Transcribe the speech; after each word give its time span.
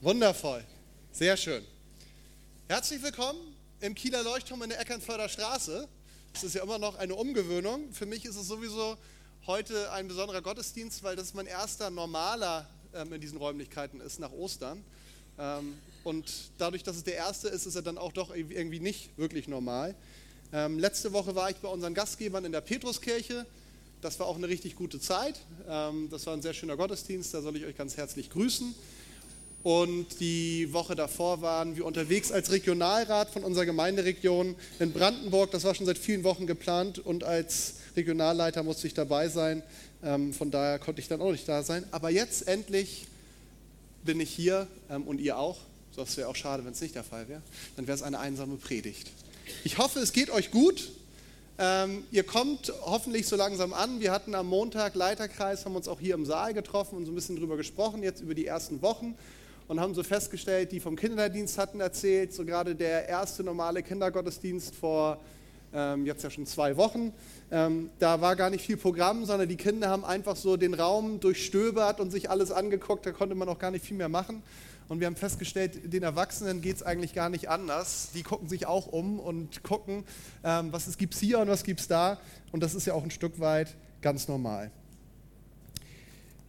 Wundervoll. 0.00 0.62
Sehr 1.10 1.36
schön. 1.36 1.64
Herzlich 2.68 3.02
willkommen 3.02 3.40
im 3.80 3.96
Kieler 3.96 4.22
Leuchtturm 4.22 4.62
in 4.62 4.68
der 4.68 4.80
Eckernförder 4.80 5.28
Straße. 5.28 5.88
Das 6.32 6.44
ist 6.44 6.54
ja 6.54 6.62
immer 6.62 6.78
noch 6.78 6.94
eine 6.94 7.16
Umgewöhnung. 7.16 7.92
Für 7.92 8.06
mich 8.06 8.24
ist 8.24 8.36
es 8.36 8.46
sowieso 8.46 8.96
heute 9.48 9.90
ein 9.90 10.06
besonderer 10.06 10.40
Gottesdienst, 10.40 11.02
weil 11.02 11.16
das 11.16 11.34
mein 11.34 11.46
erster 11.46 11.90
normaler 11.90 12.70
ähm, 12.94 13.12
in 13.12 13.20
diesen 13.20 13.38
Räumlichkeiten 13.38 14.00
ist 14.00 14.20
nach 14.20 14.30
Ostern. 14.30 14.84
Ähm, 15.36 15.76
und 16.04 16.32
dadurch, 16.58 16.84
dass 16.84 16.94
es 16.94 17.02
der 17.02 17.16
erste 17.16 17.48
ist, 17.48 17.66
ist 17.66 17.74
er 17.74 17.82
dann 17.82 17.98
auch 17.98 18.12
doch 18.12 18.32
irgendwie 18.32 18.78
nicht 18.78 19.18
wirklich 19.18 19.48
normal. 19.48 19.96
Ähm, 20.52 20.78
letzte 20.78 21.12
Woche 21.12 21.34
war 21.34 21.50
ich 21.50 21.56
bei 21.56 21.68
unseren 21.68 21.94
Gastgebern 21.94 22.44
in 22.44 22.52
der 22.52 22.60
Petruskirche. 22.60 23.46
Das 24.00 24.20
war 24.20 24.28
auch 24.28 24.36
eine 24.36 24.46
richtig 24.46 24.76
gute 24.76 25.00
Zeit. 25.00 25.40
Das 25.66 26.24
war 26.24 26.32
ein 26.32 26.40
sehr 26.40 26.54
schöner 26.54 26.76
Gottesdienst. 26.76 27.34
Da 27.34 27.42
soll 27.42 27.56
ich 27.56 27.64
euch 27.64 27.76
ganz 27.76 27.96
herzlich 27.96 28.30
grüßen. 28.30 28.76
Und 29.62 30.20
die 30.20 30.72
Woche 30.72 30.94
davor 30.94 31.42
waren 31.42 31.76
wir 31.76 31.84
unterwegs 31.84 32.30
als 32.30 32.52
Regionalrat 32.52 33.30
von 33.30 33.42
unserer 33.42 33.66
Gemeinderegion 33.66 34.54
in 34.78 34.92
Brandenburg. 34.92 35.50
Das 35.50 35.64
war 35.64 35.74
schon 35.74 35.86
seit 35.86 35.98
vielen 35.98 36.22
Wochen 36.24 36.46
geplant 36.46 37.00
und 37.00 37.24
als 37.24 37.74
Regionalleiter 37.96 38.62
musste 38.62 38.86
ich 38.86 38.94
dabei 38.94 39.28
sein. 39.28 39.62
Ähm, 40.04 40.32
von 40.32 40.50
daher 40.50 40.78
konnte 40.78 41.00
ich 41.00 41.08
dann 41.08 41.20
auch 41.20 41.32
nicht 41.32 41.48
da 41.48 41.62
sein. 41.62 41.84
Aber 41.90 42.10
jetzt 42.10 42.46
endlich 42.46 43.06
bin 44.04 44.20
ich 44.20 44.30
hier 44.30 44.68
ähm, 44.90 45.02
und 45.02 45.20
ihr 45.20 45.38
auch. 45.38 45.58
Das 45.96 46.16
wäre 46.16 46.28
auch 46.28 46.36
schade, 46.36 46.64
wenn 46.64 46.72
es 46.72 46.80
nicht 46.80 46.94
der 46.94 47.02
Fall 47.02 47.28
wäre. 47.28 47.42
Dann 47.74 47.88
wäre 47.88 47.96
es 47.96 48.02
eine 48.02 48.20
einsame 48.20 48.56
Predigt. 48.56 49.10
Ich 49.64 49.78
hoffe, 49.78 49.98
es 49.98 50.12
geht 50.12 50.30
euch 50.30 50.52
gut. 50.52 50.90
Ähm, 51.58 52.04
ihr 52.12 52.22
kommt 52.22 52.72
hoffentlich 52.82 53.26
so 53.26 53.34
langsam 53.34 53.72
an. 53.72 53.98
Wir 53.98 54.12
hatten 54.12 54.36
am 54.36 54.46
Montag 54.46 54.94
Leiterkreis, 54.94 55.64
haben 55.64 55.74
uns 55.74 55.88
auch 55.88 55.98
hier 55.98 56.14
im 56.14 56.24
Saal 56.24 56.54
getroffen 56.54 56.96
und 56.96 57.06
so 57.06 57.10
ein 57.10 57.16
bisschen 57.16 57.34
drüber 57.34 57.56
gesprochen, 57.56 58.04
jetzt 58.04 58.20
über 58.20 58.34
die 58.34 58.46
ersten 58.46 58.80
Wochen 58.80 59.16
und 59.68 59.80
haben 59.80 59.94
so 59.94 60.02
festgestellt, 60.02 60.72
die 60.72 60.80
vom 60.80 60.96
Kinderdienst 60.96 61.58
hatten 61.58 61.80
erzählt, 61.80 62.32
so 62.32 62.44
gerade 62.44 62.74
der 62.74 63.08
erste 63.08 63.44
normale 63.44 63.82
Kindergottesdienst 63.82 64.74
vor 64.74 65.20
ähm, 65.72 66.06
jetzt 66.06 66.24
ja 66.24 66.30
schon 66.30 66.46
zwei 66.46 66.76
Wochen. 66.76 67.12
Ähm, 67.50 67.90
da 67.98 68.20
war 68.20 68.34
gar 68.36 68.50
nicht 68.50 68.64
viel 68.64 68.78
Programm, 68.78 69.26
sondern 69.26 69.48
die 69.48 69.56
Kinder 69.56 69.88
haben 69.88 70.04
einfach 70.04 70.36
so 70.36 70.56
den 70.56 70.74
Raum 70.74 71.20
durchstöbert 71.20 72.00
und 72.00 72.10
sich 72.10 72.30
alles 72.30 72.50
angeguckt, 72.50 73.04
da 73.06 73.12
konnte 73.12 73.34
man 73.34 73.48
auch 73.48 73.58
gar 73.58 73.70
nicht 73.70 73.84
viel 73.84 73.96
mehr 73.96 74.08
machen. 74.08 74.42
Und 74.88 75.00
wir 75.00 75.06
haben 75.06 75.16
festgestellt, 75.16 75.92
den 75.92 76.02
Erwachsenen 76.02 76.62
geht 76.62 76.76
es 76.76 76.82
eigentlich 76.82 77.12
gar 77.12 77.28
nicht 77.28 77.50
anders. 77.50 78.08
Die 78.14 78.22
gucken 78.22 78.48
sich 78.48 78.66
auch 78.66 78.86
um 78.86 79.20
und 79.20 79.62
gucken, 79.62 80.04
ähm, 80.42 80.72
was 80.72 80.96
gibt 80.96 81.12
es 81.12 81.20
hier 81.20 81.40
und 81.40 81.48
was 81.48 81.62
gibt 81.62 81.80
es 81.80 81.88
da. 81.88 82.18
Und 82.52 82.62
das 82.62 82.74
ist 82.74 82.86
ja 82.86 82.94
auch 82.94 83.04
ein 83.04 83.10
Stück 83.10 83.38
weit 83.38 83.76
ganz 84.00 84.28
normal. 84.28 84.70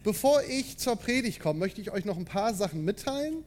Bevor 0.02 0.42
ich 0.44 0.78
zur 0.78 0.96
Predigt 0.96 1.40
komme, 1.40 1.58
möchte 1.58 1.82
ich 1.82 1.90
euch 1.90 2.06
noch 2.06 2.16
ein 2.16 2.24
paar 2.24 2.54
Sachen 2.54 2.86
mitteilen. 2.86 3.44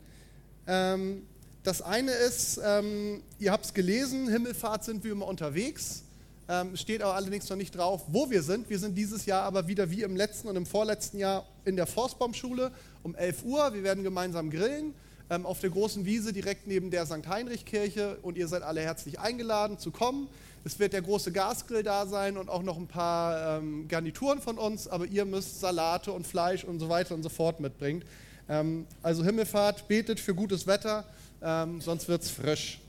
Ähm, 0.68 1.24
das 1.64 1.82
eine 1.82 2.12
ist, 2.12 2.60
ähm, 2.64 3.24
ihr 3.40 3.52
habt 3.52 3.66
es 3.66 3.74
gelesen, 3.74 4.30
Himmelfahrt 4.30 4.84
sind 4.84 5.04
wir 5.04 5.14
immer 5.14 5.26
unterwegs. 5.26 6.04
Ähm, 6.48 6.78
steht 6.78 7.02
aber 7.02 7.16
allerdings 7.16 7.50
noch 7.50 7.58
nicht 7.58 7.76
drauf, 7.76 8.04
wo 8.08 8.30
wir 8.30 8.44
sind. 8.44 8.70
Wir 8.70 8.78
sind 8.78 8.96
dieses 8.96 9.26
Jahr 9.26 9.42
aber 9.44 9.68
wieder 9.68 9.90
wie 9.90 10.04
im 10.04 10.16
letzten 10.16 10.48
und 10.48 10.56
im 10.56 10.68
vorletzten 10.68 11.18
Jahr 11.18 11.44
in 11.66 11.76
der 11.76 11.88
Forstbaumschule 11.88 12.72
um 13.02 13.16
11 13.16 13.44
Uhr. 13.46 13.74
Wir 13.74 13.82
werden 13.82 14.04
gemeinsam 14.04 14.52
grillen 14.52 14.94
auf 15.30 15.62
der 15.62 15.72
großen 15.72 16.06
Wiese 16.06 16.32
direkt 16.32 16.68
neben 16.68 16.92
der 16.92 17.08
St. 17.08 17.28
Heinrich-Kirche 17.28 18.20
und 18.22 18.38
ihr 18.38 18.48
seid 18.48 18.62
alle 18.62 18.82
herzlich 18.82 19.20
eingeladen 19.20 19.80
zu 19.80 19.90
kommen. 19.90 20.28
Es 20.66 20.80
wird 20.80 20.94
der 20.94 21.02
große 21.02 21.34
Gasgrill 21.34 21.84
da 21.84 22.06
sein 22.06 22.38
und 22.38 22.48
auch 22.50 22.64
noch 22.64 22.78
ein 22.78 22.88
paar 22.88 23.58
ähm, 23.58 23.86
Garnituren 23.90 24.40
von 24.40 24.58
uns, 24.58 24.88
aber 24.88 25.06
ihr 25.06 25.26
müsst 25.26 25.60
Salate 25.60 26.14
und 26.14 26.26
Fleisch 26.26 26.64
und 26.64 26.80
so 26.80 26.88
weiter 26.88 27.16
und 27.16 27.22
so 27.22 27.28
fort 27.28 27.60
mitbringen. 27.60 28.06
Ähm, 28.48 28.88
also 29.02 29.26
Himmelfahrt, 29.26 29.90
betet 29.90 30.22
für 30.22 30.34
gutes 30.34 30.66
Wetter, 30.66 31.06
ähm, 31.42 31.82
sonst 31.82 32.08
wird 32.08 32.24
es 32.24 32.30
frisch. 32.30 32.80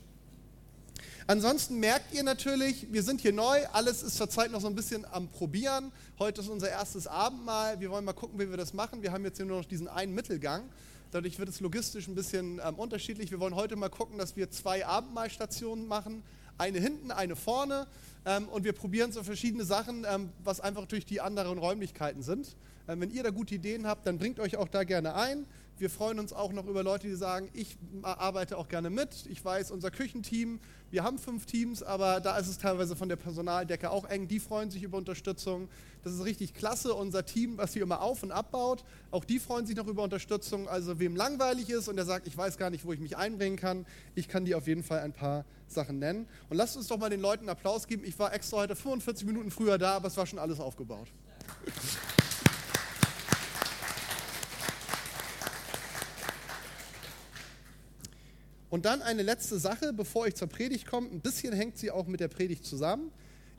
Ansonsten 1.26 1.80
merkt 1.80 2.14
ihr 2.14 2.22
natürlich, 2.22 2.92
wir 2.92 3.02
sind 3.02 3.20
hier 3.20 3.32
neu, 3.32 3.58
alles 3.72 4.04
ist 4.04 4.18
zurzeit 4.18 4.52
noch 4.52 4.60
so 4.60 4.68
ein 4.68 4.76
bisschen 4.76 5.04
am 5.10 5.26
Probieren. 5.26 5.90
Heute 6.20 6.42
ist 6.42 6.48
unser 6.48 6.68
erstes 6.68 7.08
Abendmahl, 7.08 7.80
wir 7.80 7.90
wollen 7.90 8.04
mal 8.04 8.12
gucken, 8.12 8.38
wie 8.38 8.48
wir 8.48 8.56
das 8.56 8.72
machen. 8.72 9.02
Wir 9.02 9.10
haben 9.10 9.24
jetzt 9.24 9.38
hier 9.38 9.46
nur 9.46 9.58
noch 9.58 9.64
diesen 9.64 9.88
einen 9.88 10.14
Mittelgang. 10.14 10.62
Dadurch 11.10 11.40
wird 11.40 11.48
es 11.48 11.58
logistisch 11.58 12.06
ein 12.06 12.14
bisschen 12.14 12.60
ähm, 12.64 12.76
unterschiedlich. 12.76 13.32
Wir 13.32 13.40
wollen 13.40 13.56
heute 13.56 13.74
mal 13.74 13.88
gucken, 13.88 14.16
dass 14.18 14.36
wir 14.36 14.50
zwei 14.52 14.86
Abendmahlstationen 14.86 15.88
machen 15.88 16.22
eine 16.58 16.78
hinten, 16.78 17.10
eine 17.10 17.36
vorne. 17.36 17.86
Ähm, 18.26 18.48
und 18.48 18.64
wir 18.64 18.72
probieren 18.72 19.12
so 19.12 19.22
verschiedene 19.22 19.64
Sachen, 19.64 20.06
ähm, 20.08 20.30
was 20.42 20.60
einfach 20.60 20.86
durch 20.86 21.04
die 21.04 21.20
anderen 21.20 21.58
Räumlichkeiten 21.58 22.22
sind. 22.22 22.56
Ähm, 22.88 23.00
wenn 23.00 23.10
ihr 23.10 23.22
da 23.22 23.30
gute 23.30 23.54
Ideen 23.54 23.86
habt, 23.86 24.06
dann 24.06 24.18
bringt 24.18 24.40
euch 24.40 24.56
auch 24.56 24.68
da 24.68 24.84
gerne 24.84 25.14
ein. 25.14 25.46
Wir 25.76 25.90
freuen 25.90 26.20
uns 26.20 26.32
auch 26.32 26.52
noch 26.52 26.66
über 26.66 26.84
Leute, 26.84 27.08
die 27.08 27.16
sagen, 27.16 27.48
ich 27.52 27.76
arbeite 28.02 28.58
auch 28.58 28.68
gerne 28.68 28.90
mit. 28.90 29.26
Ich 29.28 29.44
weiß, 29.44 29.72
unser 29.72 29.90
Küchenteam, 29.90 30.60
wir 30.92 31.02
haben 31.02 31.18
fünf 31.18 31.46
Teams, 31.46 31.82
aber 31.82 32.20
da 32.20 32.38
ist 32.38 32.46
es 32.46 32.58
teilweise 32.58 32.94
von 32.94 33.08
der 33.08 33.16
Personaldecke 33.16 33.90
auch 33.90 34.04
eng. 34.04 34.28
Die 34.28 34.38
freuen 34.38 34.70
sich 34.70 34.84
über 34.84 34.98
Unterstützung. 34.98 35.68
Das 36.04 36.12
ist 36.12 36.24
richtig 36.24 36.54
klasse. 36.54 36.94
Unser 36.94 37.26
Team, 37.26 37.58
was 37.58 37.72
hier 37.72 37.82
immer 37.82 38.02
auf 38.02 38.22
und 38.22 38.30
abbaut, 38.30 38.84
auch 39.10 39.24
die 39.24 39.40
freuen 39.40 39.66
sich 39.66 39.74
noch 39.74 39.88
über 39.88 40.04
Unterstützung. 40.04 40.68
Also 40.68 41.00
wem 41.00 41.16
langweilig 41.16 41.68
ist 41.70 41.88
und 41.88 41.96
der 41.96 42.04
sagt, 42.04 42.28
ich 42.28 42.38
weiß 42.38 42.56
gar 42.56 42.70
nicht, 42.70 42.84
wo 42.84 42.92
ich 42.92 43.00
mich 43.00 43.16
einbringen 43.16 43.56
kann, 43.56 43.84
ich 44.14 44.28
kann 44.28 44.44
dir 44.44 44.58
auf 44.58 44.68
jeden 44.68 44.84
Fall 44.84 45.00
ein 45.00 45.12
paar 45.12 45.44
Sachen 45.66 45.98
nennen. 45.98 46.28
Und 46.50 46.56
lasst 46.56 46.76
uns 46.76 46.86
doch 46.86 46.98
mal 46.98 47.10
den 47.10 47.20
Leuten 47.20 47.48
Applaus 47.48 47.88
geben. 47.88 48.04
Ich 48.04 48.16
war 48.20 48.32
extra 48.32 48.58
heute 48.58 48.76
45 48.76 49.26
Minuten 49.26 49.50
früher 49.50 49.76
da, 49.76 49.96
aber 49.96 50.06
es 50.06 50.16
war 50.16 50.26
schon 50.26 50.38
alles 50.38 50.60
aufgebaut. 50.60 51.08
Und 58.74 58.86
dann 58.86 59.02
eine 59.02 59.22
letzte 59.22 59.60
Sache, 59.60 59.92
bevor 59.92 60.26
ich 60.26 60.34
zur 60.34 60.48
Predigt 60.48 60.84
komme. 60.84 61.08
Ein 61.08 61.20
bisschen 61.20 61.52
hängt 61.52 61.78
sie 61.78 61.92
auch 61.92 62.08
mit 62.08 62.18
der 62.18 62.26
Predigt 62.26 62.66
zusammen. 62.66 63.12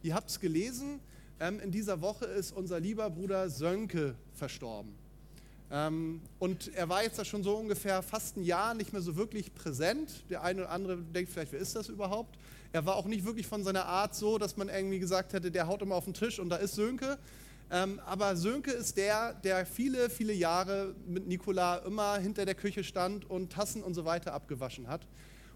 Ihr 0.04 0.14
habt 0.14 0.30
es 0.30 0.42
gelesen, 0.42 1.00
ähm, 1.40 1.62
in 1.62 1.72
dieser 1.72 2.02
Woche 2.02 2.26
ist 2.26 2.52
unser 2.52 2.82
lieber 2.82 3.10
Bruder 3.10 3.50
Sönke 3.50 4.16
verstorben. 4.34 4.94
Ähm, 5.72 6.20
und 6.38 6.70
er 6.76 6.90
war 6.90 7.02
jetzt 7.02 7.18
da 7.18 7.24
schon 7.24 7.44
so 7.44 7.56
ungefähr 7.56 8.02
fast 8.02 8.36
ein 8.36 8.44
Jahr 8.44 8.74
nicht 8.74 8.92
mehr 8.92 9.02
so 9.02 9.16
wirklich 9.16 9.56
präsent. 9.56 10.26
Der 10.30 10.44
eine 10.44 10.64
oder 10.64 10.72
andere 10.72 10.98
denkt 10.98 11.32
vielleicht, 11.32 11.54
wer 11.54 11.62
ist 11.62 11.78
das 11.78 11.88
überhaupt? 11.88 12.38
Er 12.74 12.86
war 12.86 12.98
auch 12.98 13.06
nicht 13.06 13.24
wirklich 13.24 13.48
von 13.48 13.64
seiner 13.64 13.86
Art 13.86 14.16
so, 14.16 14.38
dass 14.38 14.58
man 14.58 14.68
irgendwie 14.68 15.00
gesagt 15.00 15.32
hätte, 15.32 15.50
der 15.50 15.68
haut 15.68 15.82
immer 15.82 15.96
auf 15.96 16.04
den 16.04 16.14
Tisch 16.14 16.40
und 16.40 16.50
da 16.50 16.58
ist 16.58 16.76
Sönke. 16.76 17.18
Ähm, 17.72 18.00
aber 18.06 18.36
Sönke 18.36 18.72
ist 18.72 18.98
der, 18.98 19.34
der 19.34 19.66
viele, 19.66 20.10
viele 20.10 20.34
Jahre 20.34 20.94
mit 21.08 21.28
Nikola 21.28 21.78
immer 21.78 22.18
hinter 22.18 22.46
der 22.46 22.56
Küche 22.56 22.84
stand 22.84 23.30
und 23.30 23.52
Tassen 23.52 23.84
und 23.84 23.94
so 23.96 24.06
weiter 24.06 24.34
abgewaschen 24.34 24.88
hat. 24.88 25.08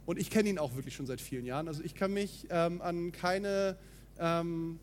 Und 0.06 0.18
ich 0.18 0.30
kenne 0.30 0.50
ihn 0.50 0.58
auch 0.58 0.76
wirklich 0.76 0.96
schon 0.96 1.06
seit 1.06 1.22
vielen 1.22 1.46
Jahren. 1.46 1.68
Also 1.68 1.84
ich 1.84 1.94
kann 1.94 2.12
mich 2.12 2.48
ähm, 2.50 2.82
an 2.82 3.12
keine 3.12 3.78
ähm, 4.18 4.80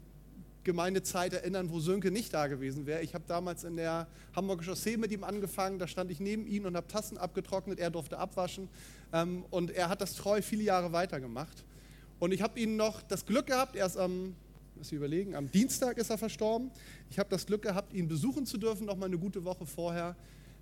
Gemeindezeit 0.63 1.33
erinnern, 1.33 1.71
wo 1.71 1.81
Sönke 1.81 2.13
nicht 2.13 2.33
da 2.33 2.47
gewesen 2.47 2.87
wäre. 2.87 3.03
Ich 3.03 3.15
habe 3.15 3.25
damals 3.27 3.65
in 3.65 3.77
der 3.77 4.07
Hamburger 4.35 4.65
Chaussee 4.65 4.97
mit 4.97 5.11
ihm 5.11 5.25
angefangen. 5.25 5.79
Da 5.79 5.89
stand 5.89 6.13
ich 6.13 6.21
neben 6.21 6.47
ihm 6.47 6.65
und 6.65 6.77
habe 6.77 6.87
Tassen 6.87 7.19
abgetrocknet. 7.19 7.81
Er 7.81 7.91
durfte 7.91 8.19
abwaschen. 8.19 8.69
Ähm, 9.13 9.45
und 9.51 9.73
er 9.73 9.89
hat 9.89 10.01
das 10.01 10.15
treu 10.15 10.43
viele 10.43 10.63
Jahre 10.63 10.93
weitergemacht. 10.93 11.65
Und 12.19 12.33
ich 12.33 12.41
habe 12.41 12.59
ihn 12.61 12.77
noch 12.77 13.03
das 13.03 13.27
Glück 13.27 13.47
gehabt, 13.47 13.77
er 13.77 13.87
ist 13.87 13.97
am 13.97 14.35
muss 14.77 14.89
ich 14.89 14.93
überlegen, 14.93 15.35
am 15.35 15.51
Dienstag 15.51 15.99
ist 15.99 16.11
er 16.11 16.19
verstorben. 16.19 16.71
Ich 17.11 17.19
habe 17.19 17.29
das 17.31 17.47
Glück 17.47 17.63
gehabt, 17.63 17.93
ihn 17.93 18.09
besuchen 18.09 18.47
zu 18.47 18.59
dürfen, 18.59 18.87
noch 18.87 18.97
mal 18.97 19.07
eine 19.07 19.19
gute 19.19 19.45
Woche 19.45 19.67
vorher. 19.67 20.17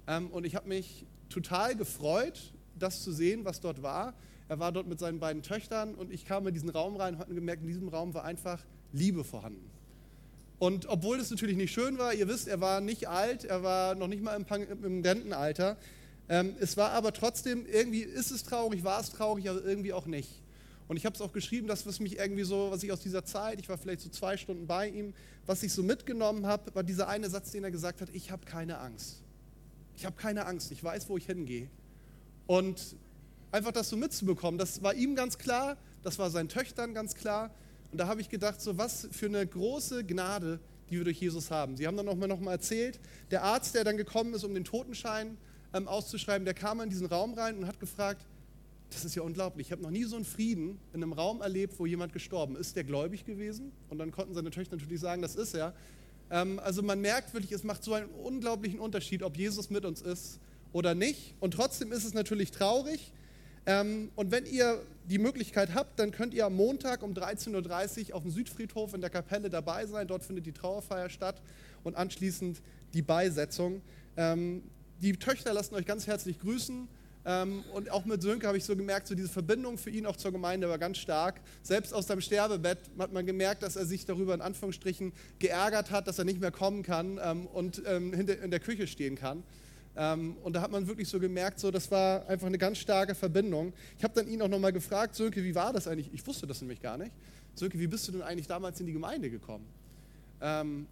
Ähm, 0.07 0.29
und 0.29 0.45
ich 0.47 0.55
habe 0.55 0.69
mich 0.69 1.05
total 1.29 1.75
gefreut, 1.75 2.53
das 2.79 3.03
zu 3.03 3.13
sehen, 3.13 3.45
was 3.45 3.61
dort 3.61 3.83
war. 3.83 4.15
Er 4.49 4.59
war 4.59 4.73
dort 4.73 4.87
mit 4.87 4.99
seinen 4.99 5.19
beiden 5.19 5.43
Töchtern 5.43 5.95
und 5.95 6.13
ich 6.13 6.27
kam 6.27 6.47
in 6.47 6.55
diesen 6.55 6.69
Raum 6.69 6.97
rein 6.97 7.15
und 7.15 7.21
habe 7.21 7.35
gemerkt, 7.35 7.63
in 7.63 7.69
diesem 7.69 7.89
Raum 7.89 8.15
war 8.15 8.25
einfach 8.25 8.63
Liebe 8.93 9.25
vorhanden. 9.25 9.71
Und 10.59 10.87
obwohl 10.87 11.19
es 11.19 11.31
natürlich 11.31 11.57
nicht 11.57 11.73
schön 11.73 11.99
war, 11.99 12.15
ihr 12.15 12.29
wisst, 12.29 12.47
er 12.47 12.61
war 12.61 12.81
nicht 12.81 13.09
alt, 13.09 13.45
er 13.45 13.63
war 13.63 13.95
noch 13.95 14.07
nicht 14.07 14.23
mal 14.23 14.37
im, 14.37 14.85
im 14.85 15.03
Rentenalter. 15.03 15.77
Ähm, 16.29 16.55
es 16.61 16.77
war 16.77 16.93
aber 16.93 17.13
trotzdem, 17.13 17.67
irgendwie 17.67 18.01
ist 18.01 18.31
es 18.31 18.45
traurig, 18.45 18.85
war 18.85 19.01
es 19.01 19.11
traurig, 19.11 19.51
aber 19.51 19.65
irgendwie 19.65 19.93
auch 19.93 20.07
nicht. 20.07 20.44
Und 20.87 20.97
ich 20.97 21.07
habe 21.07 21.15
es 21.15 21.21
auch 21.21 21.33
geschrieben, 21.33 21.67
das, 21.67 21.87
was 21.87 21.99
mich 21.99 22.19
irgendwie 22.19 22.45
so, 22.45 22.71
was 22.71 22.83
ich 22.83 22.93
aus 22.93 23.01
dieser 23.01 23.25
Zeit, 23.25 23.59
ich 23.59 23.69
war 23.69 23.79
vielleicht 23.79 24.01
so 24.01 24.11
zwei 24.11 24.37
Stunden 24.37 24.67
bei 24.67 24.89
ihm, 24.89 25.15
was 25.47 25.63
ich 25.63 25.73
so 25.73 25.83
mitgenommen 25.83 26.47
habe, 26.47 26.75
war 26.75 26.83
dieser 26.83 27.09
eine 27.09 27.31
Satz, 27.31 27.53
den 27.53 27.65
er 27.65 27.71
gesagt 27.71 28.01
hat, 28.01 28.11
ich 28.13 28.31
habe 28.31 28.45
keine 28.45 28.79
Angst. 28.79 29.23
Ich 29.97 30.05
habe 30.05 30.17
keine 30.17 30.47
Angst, 30.47 30.71
ich 30.73 30.83
weiß, 30.83 31.09
wo 31.09 31.17
ich 31.17 31.27
hingehe. 31.27 31.71
Und 32.47 32.97
einfach 33.51 33.73
das 33.73 33.89
so 33.89 33.97
mitzubekommen, 33.97 34.59
das 34.59 34.83
war 34.83 34.95
ihm 34.95 35.15
ganz 35.15 35.39
klar, 35.39 35.79
das 36.03 36.19
war 36.19 36.31
seinen 36.31 36.49
Töchtern 36.49 36.93
ganz 36.93 37.15
klar. 37.15 37.51
Und 37.91 37.99
da 37.99 38.09
habe 38.09 38.21
ich 38.21 38.29
gedacht, 38.29 38.61
so 38.61 38.77
was 38.77 39.09
für 39.11 39.27
eine 39.27 39.47
große 39.47 40.05
Gnade, 40.05 40.61
die 40.91 40.99
wir 40.99 41.05
durch 41.05 41.21
Jesus 41.21 41.51
haben. 41.51 41.77
Sie 41.77 41.87
haben 41.87 41.97
dann 41.97 42.07
nochmal 42.07 42.29
noch 42.29 42.41
mal 42.41 42.53
erzählt, 42.53 43.01
der 43.31 43.43
Arzt, 43.43 43.75
der 43.75 43.85
dann 43.85 43.97
gekommen 43.97 44.35
ist, 44.35 44.45
um 44.45 44.53
den 44.53 44.65
Totenschein 44.65 45.39
ähm, 45.73 45.89
auszuschreiben, 45.89 46.45
der 46.45 46.55
kam 46.55 46.81
in 46.81 46.91
diesen 46.91 47.07
Raum 47.07 47.35
rein 47.35 47.57
und 47.57 47.67
hat 47.67 47.81
gefragt, 47.81 48.27
das 48.91 49.05
ist 49.05 49.15
ja 49.15 49.23
unglaublich. 49.23 49.69
Ich 49.69 49.73
habe 49.73 49.83
noch 49.83 49.91
nie 49.91 50.05
so 50.05 50.17
einen 50.17 50.25
Frieden 50.25 50.79
in 50.93 51.03
einem 51.03 51.13
Raum 51.13 51.41
erlebt, 51.41 51.79
wo 51.79 51.87
jemand 51.87 52.13
gestorben 52.13 52.57
ist. 52.57 52.77
Der 52.77 52.85
gläubig 52.85 53.25
gewesen? 53.25 53.73
Und 53.89 53.99
dann 53.99 54.11
konnten 54.11 54.35
seine 54.35 54.51
Töchter 54.51 54.77
natürlich 54.77 55.01
sagen, 55.01 55.23
das 55.23 55.37
ist 55.37 55.55
er. 55.55 55.75
Ähm, 56.31 56.59
also 56.61 56.83
man 56.83 57.01
merkt 57.01 57.35
wirklich, 57.35 57.53
es 57.53 57.65
macht 57.65 57.83
so 57.83 57.95
einen 57.95 58.09
unglaublichen 58.09 58.79
Unterschied, 58.81 59.23
ob 59.23 59.37
Jesus 59.37 59.71
mit 59.71 59.85
uns 59.85 60.01
ist 60.03 60.39
oder 60.73 60.95
nicht. 60.95 61.35
Und 61.41 61.55
trotzdem 61.55 61.93
ist 61.93 62.05
es 62.05 62.15
natürlich 62.15 62.51
traurig. 62.51 63.13
Ähm, 63.67 64.11
und 64.15 64.31
wenn 64.31 64.45
ihr 64.47 64.83
die 65.09 65.19
Möglichkeit 65.19 65.75
habt, 65.75 65.99
dann 65.99 66.11
könnt 66.11 66.35
ihr 66.35 66.47
am 66.47 66.55
Montag 66.55 67.03
um 67.03 67.13
13.30 67.13 68.11
Uhr 68.11 68.17
auf 68.17 68.23
dem 68.23 68.31
Südfriedhof 68.31 68.95
in 68.95 69.01
der 69.01 69.11
Kapelle 69.11 69.51
dabei 69.51 69.87
sein. 69.87 70.07
Dort 70.07 70.23
findet 70.23 70.47
die 70.47 70.53
Trauerfeier 70.53 71.09
statt 71.09 71.41
und 71.83 71.97
anschließend 71.97 72.61
die 72.93 73.03
Beisetzung. 73.03 73.81
Ähm, 74.17 74.63
die 75.01 75.13
Töchter 75.15 75.53
lassen 75.53 75.75
euch 75.75 75.87
ganz 75.87 76.07
herzlich 76.07 76.39
grüßen. 76.39 76.89
Ähm, 77.27 77.65
und 77.73 77.91
auch 77.91 78.05
mit 78.05 78.21
Sönke 78.23 78.47
habe 78.47 78.59
ich 78.59 78.65
so 78.65 78.77
gemerkt, 78.77 79.07
so 79.07 79.15
diese 79.15 79.29
Verbindung 79.29 79.79
für 79.79 79.91
ihn 79.91 80.05
auch 80.05 80.17
zur 80.17 80.33
Gemeinde 80.33 80.69
war 80.69 80.79
ganz 80.79 80.99
stark. 80.99 81.41
Selbst 81.63 81.95
aus 81.95 82.07
seinem 82.07 82.21
Sterbebett 82.21 82.79
hat 82.99 83.13
man 83.13 83.25
gemerkt, 83.25 83.63
dass 83.63 83.77
er 83.77 83.87
sich 83.87 84.05
darüber 84.05 84.35
in 84.35 84.43
Anführungsstrichen 84.43 85.13
geärgert 85.39 85.91
hat, 85.91 86.07
dass 86.07 86.19
er 86.19 86.25
nicht 86.25 86.41
mehr 86.41 86.51
kommen 86.51 86.83
kann 86.83 87.19
ähm, 87.23 87.47
und 87.47 87.83
ähm, 87.87 88.13
in 88.13 88.51
der 88.51 88.61
Küche 88.61 88.87
stehen 88.87 89.17
kann. 89.17 89.43
und 89.97 90.53
da 90.53 90.61
hat 90.61 90.73
man 90.73 90.89
wirklich 90.89 91.09
so 91.09 91.21
gemerkt, 91.21 91.61
so, 91.61 91.71
das 91.71 91.89
war 91.91 92.29
einfach 92.29 92.49
eine 92.49 92.59
ganz 92.59 92.79
starke 92.79 93.15
Verbindung. 93.15 93.73
Ich 93.97 94.03
habe 94.03 94.13
dann 94.13 94.27
ihn 94.27 94.43
auch 94.43 94.49
nochmal 94.49 94.73
gefragt, 94.73 95.15
Sönke, 95.15 95.45
wie 95.45 95.55
war 95.55 95.73
das 95.73 95.87
eigentlich? 95.87 96.13
Ich 96.13 96.27
wusste 96.27 96.49
das 96.49 96.61
nämlich 96.61 96.81
gar 96.81 96.99
nicht. 96.99 97.13
Sönke, 97.55 97.79
wie 97.79 97.87
bist 97.87 98.09
du 98.09 98.13
denn 98.13 98.23
eigentlich 98.23 98.49
damals 98.49 98.81
in 98.81 98.87
die 98.87 98.93
Gemeinde 98.93 99.31
gekommen? 99.31 99.67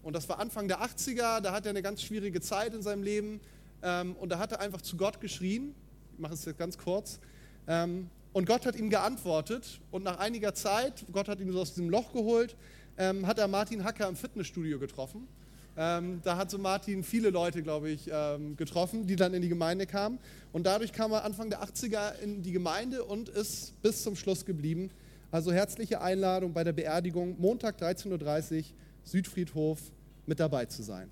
und 0.03 0.15
das 0.15 0.29
war 0.31 0.39
Anfang 0.39 0.67
der 0.67 0.81
80er, 0.81 1.41
da 1.41 1.53
hat 1.53 1.67
er 1.67 1.71
eine 1.71 1.83
ganz 1.83 2.01
schwierige 2.01 2.41
Zeit 2.41 2.73
in 2.73 2.81
seinem 2.81 3.03
Leben. 3.03 3.41
und 3.83 4.29
da 4.31 4.39
hat 4.39 4.53
er 4.53 4.61
einfach 4.61 4.81
zu 4.81 4.97
Gott 4.97 5.21
geschrien 5.21 5.75
ich 6.13 6.19
mache 6.19 6.35
es 6.35 6.45
jetzt 6.45 6.59
ganz 6.59 6.79
kurz. 6.79 7.21
Ähm, 7.67 8.09
und 8.33 8.47
Gott 8.47 8.65
hat 8.65 8.77
ihm 8.77 8.91
geantwortet 8.91 9.81
und 9.91 10.05
nach 10.05 10.19
einiger 10.19 10.55
Zeit, 10.55 11.05
Gott 11.13 11.29
hat 11.29 11.41
ihn 11.41 11.53
so 11.53 11.61
aus 11.61 11.75
diesem 11.75 11.91
Loch 11.91 12.13
geholt, 12.13 12.57
ähm, 12.97 13.27
hat 13.27 13.39
er 13.39 13.49
Martin 13.49 13.85
Hacker 13.85 14.09
im 14.09 14.17
Fitnessstudio 14.17 14.79
getroffen. 14.79 15.29
Ähm, 15.77 16.21
da 16.23 16.37
hat 16.37 16.51
so 16.51 16.59
Martin 16.59 17.03
viele 17.03 17.31
Leute, 17.31 17.63
glaube 17.63 17.89
ich, 17.91 18.09
ähm, 18.13 18.57
getroffen, 18.57 19.07
die 19.07 19.17
dann 19.17 19.33
in 19.33 19.41
die 19.41 19.49
Gemeinde 19.49 19.87
kamen. 19.87 20.19
Und 20.53 20.65
dadurch 20.65 20.93
kam 20.93 21.13
er 21.13 21.25
Anfang 21.25 21.49
der 21.49 21.63
80er 21.63 22.19
in 22.21 22.43
die 22.43 22.53
Gemeinde 22.53 23.05
und 23.05 23.29
ist 23.31 23.81
bis 23.81 24.03
zum 24.03 24.15
Schluss 24.15 24.45
geblieben. 24.45 24.91
Also 25.31 25.51
herzliche 25.51 26.03
Einladung 26.03 26.53
bei 26.53 26.63
der 26.63 26.75
Beerdigung, 26.75 27.37
Montag 27.41 27.81
13.30 27.81 28.59
Uhr, 28.59 28.65
Südfriedhof, 29.05 29.81
mit 30.27 30.41
dabei 30.41 30.67
zu 30.67 30.83
sein. 30.83 31.11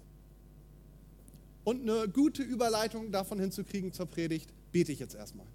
Und 1.64 1.82
eine 1.82 2.08
gute 2.08 2.42
Überleitung 2.42 3.10
davon 3.12 3.40
hinzukriegen 3.40 3.92
zur 3.92 4.06
Predigt, 4.06 4.52
bete 4.72 4.92
ich 4.92 4.98
jetzt 4.98 5.14
erstmal. 5.14 5.46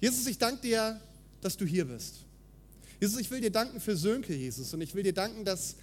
Jesus, 0.00 0.26
ich 0.26 0.38
danke 0.38 0.62
dir, 0.62 1.00
dass 1.40 1.56
du 1.56 1.64
hier 1.64 1.84
bist. 1.84 2.24
Jesus, 3.00 3.20
ich 3.20 3.30
will 3.30 3.40
dir 3.40 3.50
danken 3.50 3.80
für 3.80 3.96
Sönke, 3.96 4.34
Jesus. 4.34 4.72
Und 4.74 4.80
ich 4.80 4.94
will 4.94 5.02
dir 5.02 5.12
danken, 5.12 5.44
dass 5.44 5.76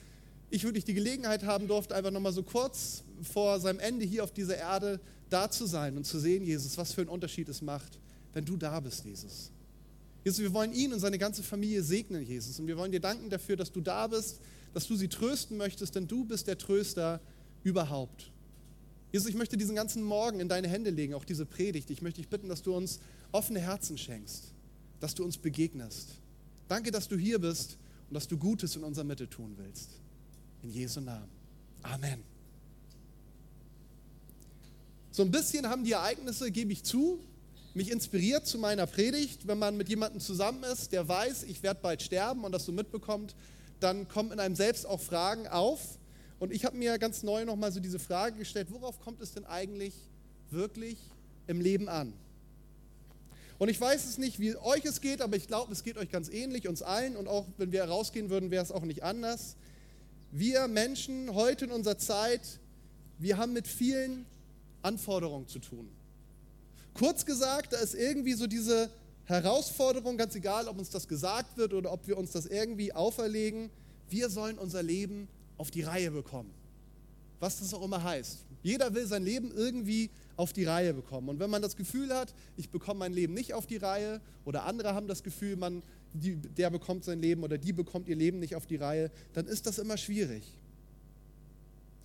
ich 0.50 0.63
wirklich 0.63 0.86
die 0.86 0.94
Gelegenheit 0.94 1.44
haben 1.44 1.68
durfte, 1.68 1.95
einfach 1.95 2.12
nochmal 2.12 2.33
so 2.33 2.44
kurz 2.44 3.03
vor 3.21 3.59
seinem 3.59 3.80
Ende 3.80 4.06
hier 4.06 4.24
auf 4.24 4.31
dieser 4.31 4.57
Erde 4.57 5.00
da 5.30 5.50
zu 5.50 5.65
sein 5.65 5.95
und 5.97 6.06
zu 6.06 6.19
sehen, 6.19 6.44
Jesus, 6.44 6.77
was 6.77 6.94
für 6.94 7.01
einen 7.01 7.09
Unterschied 7.09 7.50
es 7.50 7.62
macht, 7.62 8.00
wenn 8.33 8.45
du 8.45 8.57
da 8.57 8.80
bist, 8.80 9.06
Jesus. 9.06 9.51
Jesus, 10.24 10.39
wir 10.39 10.53
wollen 10.53 10.74
ihn 10.74 10.91
und 10.91 11.00
seine 11.00 11.18
ganze 11.18 11.44
Familie 11.44 11.83
segnen, 11.83 12.25
Jesus. 12.25 12.59
Und 12.59 12.68
wir 12.68 12.77
wollen 12.77 12.91
dir 12.91 13.00
danken 13.00 13.30
dafür, 13.30 13.56
dass 13.56 13.71
du 13.71 13.81
da 13.81 14.07
bist, 14.07 14.39
dass 14.74 14.88
du 14.88 14.95
sie 14.95 15.07
trösten 15.07 15.57
möchtest, 15.57 15.95
denn 15.95 16.07
du 16.07 16.25
bist 16.25 16.47
der 16.47 16.57
Tröster 16.57 17.21
überhaupt. 17.63 18.31
Jesus, 19.12 19.28
ich 19.28 19.36
möchte 19.36 19.58
diesen 19.58 19.76
ganzen 19.76 20.04
Morgen 20.04 20.40
in 20.40 20.50
deine 20.50 20.68
Hände 20.68 20.92
legen, 20.92 21.16
auch 21.16 21.26
diese 21.26 21.46
Predigt. 21.46 21.90
Ich 21.90 22.02
möchte 22.02 22.22
dich 22.22 22.30
bitten, 22.30 22.48
dass 22.48 22.62
du 22.62 22.76
uns 22.76 23.00
offene 23.32 23.60
Herzen 23.60 23.98
schenkst, 23.98 24.54
dass 25.00 25.16
du 25.16 25.24
uns 25.24 25.38
begegnest. 25.38 26.10
Danke, 26.68 26.92
dass 26.92 27.08
du 27.08 27.18
hier 27.18 27.40
bist 27.40 27.78
und 28.10 28.14
dass 28.14 28.28
du 28.28 28.38
Gutes 28.38 28.76
in 28.76 28.84
unserer 28.84 29.06
Mitte 29.06 29.28
tun 29.28 29.56
willst. 29.58 29.90
In 30.62 30.70
Jesu 30.70 31.02
Namen. 31.02 31.30
Amen. 31.82 32.24
So 35.12 35.24
ein 35.24 35.32
bisschen 35.32 35.68
haben 35.68 35.84
die 35.84 35.94
Ereignisse, 35.94 36.52
gebe 36.52 36.72
ich 36.72 36.84
zu, 36.84 37.20
mich 37.74 37.92
inspiriert 37.92 38.48
zu 38.48 38.58
meiner 38.58 38.86
Predigt. 38.88 39.48
Wenn 39.48 39.60
man 39.60 39.76
mit 39.76 39.90
jemandem 39.90 40.22
zusammen 40.22 40.64
ist, 40.64 40.92
der 40.92 41.08
weiß, 41.08 41.44
ich 41.44 41.64
werde 41.64 41.80
bald 41.82 42.02
sterben 42.02 42.44
und 42.44 42.52
das 42.52 42.66
so 42.66 42.72
mitbekommt, 42.72 43.36
dann 43.80 44.08
kommen 44.08 44.32
in 44.32 44.40
einem 44.40 44.56
selbst 44.56 44.86
auch 44.86 45.00
Fragen 45.00 45.48
auf, 45.48 45.99
und 46.39 46.53
ich 46.53 46.65
habe 46.65 46.77
mir 46.77 46.97
ganz 46.97 47.24
neu 47.24 47.45
nochmal 47.45 47.71
so 47.71 47.80
diese 47.80 48.00
Frage 48.00 48.38
gestellt, 48.38 48.68
worauf 48.71 49.00
kommt 49.00 49.21
es 49.21 49.33
denn 49.33 49.45
eigentlich 49.45 49.94
wirklich 50.50 50.97
im 51.47 51.59
Leben 51.62 51.89
an? 51.89 52.13
Und 53.57 53.68
ich 53.68 53.80
weiß 53.80 54.06
es 54.06 54.18
nicht, 54.18 54.39
wie 54.39 54.56
euch 54.56 54.86
es 54.86 55.01
geht, 55.01 55.21
aber 55.21 55.36
ich 55.36 55.47
glaube, 55.47 55.74
es 55.74 55.83
geht 55.83 55.97
euch 55.97 56.09
ganz 56.09 56.30
ähnlich, 56.30 56.69
uns 56.69 56.81
allen. 56.81 57.18
Und 57.18 57.27
auch 57.27 57.45
wenn 57.57 57.74
wir 57.74 57.83
rausgehen 57.83 58.30
würden, 58.30 58.51
wäre 58.51 58.63
es 58.63 58.71
auch 58.71 58.83
nicht 58.83 59.03
anders. 59.03 59.57
Wir 60.31 60.69
Menschen 60.69 61.33
heute 61.33 61.65
in 61.65 61.71
unserer 61.71 61.97
Zeit, 61.97 62.41
wir 63.18 63.38
haben 63.38 63.51
mit 63.51 63.68
vielen 63.68 64.25
Anforderungen 64.81 65.47
zu 65.50 65.59
tun. 65.59 65.89
Kurz 66.94 67.25
gesagt, 67.25 67.74
da 67.74 67.77
ist 67.80 67.95
irgendwie 67.95 68.33
so 68.33 68.47
diese 68.47 68.89
Herausforderung, 69.25 70.18
ganz 70.18 70.36
egal, 70.36 70.69
ob 70.69 70.80
uns 70.80 70.89
das 70.89 71.09
gesagt 71.09 71.57
wird 71.57 71.74
oder 71.74 71.91
ob 71.91 72.07
wir 72.07 72.18
uns 72.18 72.31
das 72.31 72.45
irgendwie 72.45 72.94
auferlegen, 72.94 73.69
wir 74.09 74.30
sollen 74.30 74.57
unser 74.57 74.81
Leben 74.81 75.27
auf 75.60 75.70
die 75.70 75.84
Reihe 75.84 76.10
bekommen. 76.10 76.50
Was 77.40 77.60
das 77.60 77.74
auch 77.74 77.84
immer 77.84 78.04
heißt. 78.04 78.40
Jeder 78.64 78.94
will 78.94 79.06
sein 79.06 79.24
Leben 79.24 79.52
irgendwie 79.52 80.10
auf 80.36 80.54
die 80.54 80.64
Reihe 80.64 80.94
bekommen. 80.94 81.30
Und 81.30 81.40
wenn 81.40 81.50
man 81.50 81.62
das 81.62 81.76
Gefühl 81.76 82.14
hat, 82.14 82.34
ich 82.58 82.70
bekomme 82.70 83.00
mein 83.00 83.14
Leben 83.14 83.34
nicht 83.34 83.54
auf 83.54 83.68
die 83.68 83.78
Reihe, 83.78 84.22
oder 84.46 84.66
andere 84.66 84.96
haben 84.96 85.08
das 85.08 85.22
Gefühl, 85.22 85.56
man, 85.58 85.84
die, 86.14 86.36
der 86.36 86.70
bekommt 86.70 87.04
sein 87.04 87.22
Leben 87.22 87.44
oder 87.44 87.58
die 87.58 87.74
bekommt 87.74 88.08
ihr 88.08 88.16
Leben 88.16 88.40
nicht 88.40 88.56
auf 88.56 88.66
die 88.66 88.78
Reihe, 88.78 89.12
dann 89.34 89.46
ist 89.48 89.68
das 89.68 89.80
immer 89.80 89.98
schwierig. 89.98 90.44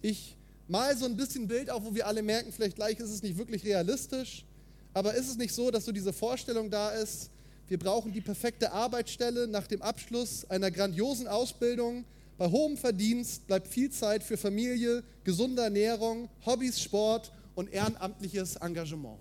Ich 0.03 0.37
mal 0.69 0.97
so 0.97 1.07
ein 1.07 1.17
bisschen 1.17 1.49
Bild 1.49 1.71
auf, 1.71 1.85
wo 1.85 1.95
wir 1.95 2.07
alle 2.07 2.23
merken, 2.23 2.53
vielleicht 2.53 2.77
gleich 2.77 2.99
ist 2.99 3.11
es 3.11 3.23
nicht 3.23 3.39
wirklich 3.39 3.65
realistisch, 3.65 4.45
aber 4.93 5.15
ist 5.15 5.29
es 5.29 5.37
nicht 5.37 5.55
so, 5.55 5.71
dass 5.71 5.85
so 5.85 5.93
diese 5.93 6.13
Vorstellung 6.13 6.71
da 6.71 6.91
ist, 6.91 7.31
wir 7.69 7.79
brauchen 7.79 8.13
die 8.13 8.21
perfekte 8.21 8.73
Arbeitsstelle 8.73 9.47
nach 9.47 9.67
dem 9.67 9.81
Abschluss 9.81 10.45
einer 10.51 10.71
grandiosen 10.71 11.27
Ausbildung, 11.27 12.05
bei 12.37 12.51
hohem 12.51 12.77
Verdienst 12.77 13.47
bleibt 13.47 13.69
viel 13.69 13.91
Zeit 13.91 14.23
für 14.23 14.37
Familie, 14.37 15.05
gesunde 15.23 15.63
Ernährung, 15.63 16.29
Hobbys, 16.45 16.81
Sport 16.81 17.33
und 17.55 17.73
ehrenamtliches 17.73 18.57
Engagement. 18.57 19.19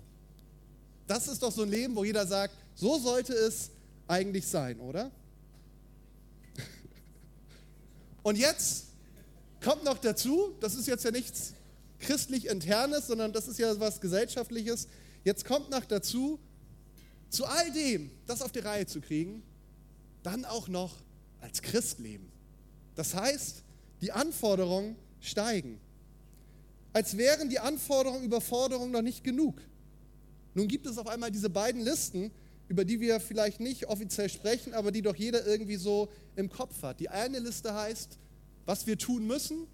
Das 1.06 1.28
ist 1.28 1.42
doch 1.42 1.52
so 1.52 1.62
ein 1.62 1.70
Leben, 1.70 1.94
wo 1.94 2.04
jeder 2.04 2.26
sagt, 2.26 2.54
so 2.74 2.98
sollte 2.98 3.34
es 3.34 3.70
eigentlich 4.08 4.46
sein, 4.46 4.80
oder? 4.80 5.10
Und 8.22 8.36
jetzt 8.36 8.86
kommt 9.62 9.84
noch 9.84 9.98
dazu, 9.98 10.54
das 10.60 10.74
ist 10.74 10.88
jetzt 10.88 11.04
ja 11.04 11.10
nichts 11.10 11.54
christlich 12.00 12.46
internes, 12.48 13.06
sondern 13.06 13.32
das 13.32 13.48
ist 13.48 13.58
ja 13.58 13.78
was 13.78 14.00
gesellschaftliches. 14.00 14.88
Jetzt 15.24 15.44
kommt 15.44 15.70
noch 15.70 15.84
dazu, 15.84 16.38
zu 17.30 17.46
all 17.46 17.70
dem, 17.72 18.10
das 18.26 18.42
auf 18.42 18.52
die 18.52 18.60
Reihe 18.60 18.86
zu 18.86 19.00
kriegen, 19.00 19.42
dann 20.22 20.44
auch 20.44 20.68
noch 20.68 20.96
als 21.40 21.62
Christ 21.62 21.98
leben. 21.98 22.33
Das 22.94 23.14
heißt, 23.14 23.62
die 24.00 24.12
Anforderungen 24.12 24.96
steigen. 25.20 25.80
Als 26.92 27.16
wären 27.16 27.48
die 27.48 27.58
Anforderungen, 27.58 28.24
Überforderungen 28.24 28.92
noch 28.92 29.02
nicht 29.02 29.24
genug. 29.24 29.60
Nun 30.54 30.68
gibt 30.68 30.86
es 30.86 30.98
auf 30.98 31.08
einmal 31.08 31.30
diese 31.30 31.50
beiden 31.50 31.80
Listen, 31.80 32.30
über 32.68 32.84
die 32.84 33.00
wir 33.00 33.20
vielleicht 33.20 33.60
nicht 33.60 33.86
offiziell 33.86 34.28
sprechen, 34.28 34.74
aber 34.74 34.92
die 34.92 35.02
doch 35.02 35.16
jeder 35.16 35.46
irgendwie 35.46 35.76
so 35.76 36.08
im 36.36 36.48
Kopf 36.48 36.82
hat. 36.82 37.00
Die 37.00 37.08
eine 37.08 37.38
Liste 37.40 37.74
heißt, 37.74 38.18
was 38.64 38.86
wir 38.86 38.96
tun 38.96 39.26
müssen 39.26 39.66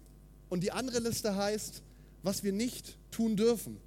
und 0.49 0.63
die 0.63 0.71
andere 0.71 0.99
Liste 0.99 1.35
heißt, 1.35 1.83
was 2.23 2.43
wir 2.43 2.51
nicht 2.51 2.97
tun 3.11 3.35
dürfen. 3.35 3.77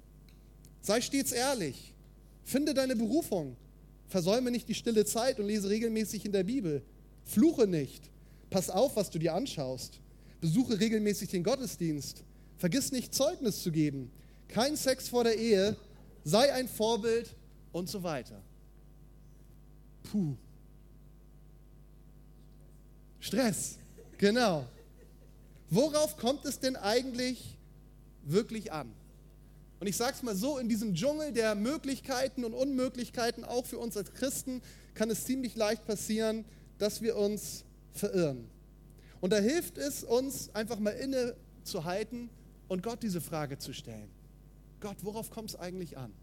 Sei 0.81 1.01
stets 1.01 1.31
ehrlich. 1.31 1.93
Finde 2.43 2.73
deine 2.73 2.95
Berufung. 2.95 3.57
Versäume 4.07 4.51
nicht 4.51 4.69
die 4.69 4.75
stille 4.75 5.05
Zeit 5.05 5.39
und 5.39 5.47
lese 5.47 5.69
regelmäßig 5.69 6.25
in 6.25 6.31
der 6.31 6.43
Bibel. 6.43 6.83
Fluche 7.23 7.67
nicht. 7.67 8.09
Pass 8.55 8.69
auf, 8.69 8.95
was 8.95 9.09
du 9.09 9.19
dir 9.19 9.33
anschaust. 9.33 9.99
Besuche 10.39 10.79
regelmäßig 10.79 11.27
den 11.27 11.43
Gottesdienst. 11.43 12.23
Vergiss 12.55 12.93
nicht, 12.93 13.13
Zeugnis 13.13 13.61
zu 13.61 13.69
geben. 13.69 14.09
Kein 14.47 14.77
Sex 14.77 15.09
vor 15.09 15.25
der 15.25 15.37
Ehe. 15.37 15.75
Sei 16.23 16.53
ein 16.53 16.69
Vorbild 16.69 17.35
und 17.73 17.89
so 17.89 18.01
weiter. 18.01 18.41
Puh. 20.03 20.37
Stress. 23.19 23.77
Genau. 24.19 24.65
Worauf 25.69 26.15
kommt 26.15 26.45
es 26.45 26.57
denn 26.57 26.77
eigentlich 26.77 27.57
wirklich 28.23 28.71
an? 28.71 28.89
Und 29.81 29.87
ich 29.87 29.97
sage 29.97 30.13
es 30.15 30.23
mal 30.23 30.33
so, 30.33 30.59
in 30.59 30.69
diesem 30.69 30.93
Dschungel 30.93 31.33
der 31.33 31.55
Möglichkeiten 31.55 32.45
und 32.45 32.53
Unmöglichkeiten, 32.53 33.43
auch 33.43 33.65
für 33.65 33.79
uns 33.79 33.97
als 33.97 34.13
Christen, 34.13 34.61
kann 34.93 35.09
es 35.09 35.25
ziemlich 35.25 35.57
leicht 35.57 35.85
passieren, 35.85 36.45
dass 36.77 37.01
wir 37.01 37.17
uns 37.17 37.65
verirren. 37.97 38.49
Und 39.21 39.31
da 39.31 39.37
hilft 39.37 39.77
es 39.77 40.03
uns, 40.03 40.53
einfach 40.53 40.79
mal 40.79 40.91
innezuhalten 40.91 42.29
und 42.67 42.83
Gott 42.83 43.01
diese 43.03 43.21
Frage 43.21 43.57
zu 43.57 43.73
stellen. 43.73 44.09
Gott, 44.79 44.97
worauf 45.01 45.31
kommt 45.31 45.49
es 45.49 45.55
eigentlich 45.55 45.97
an? 45.97 46.13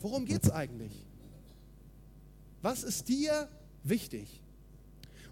Worum 0.00 0.24
geht 0.24 0.44
es 0.44 0.50
eigentlich? 0.50 1.06
Was 2.62 2.82
ist 2.82 3.08
dir 3.08 3.48
wichtig? 3.84 4.42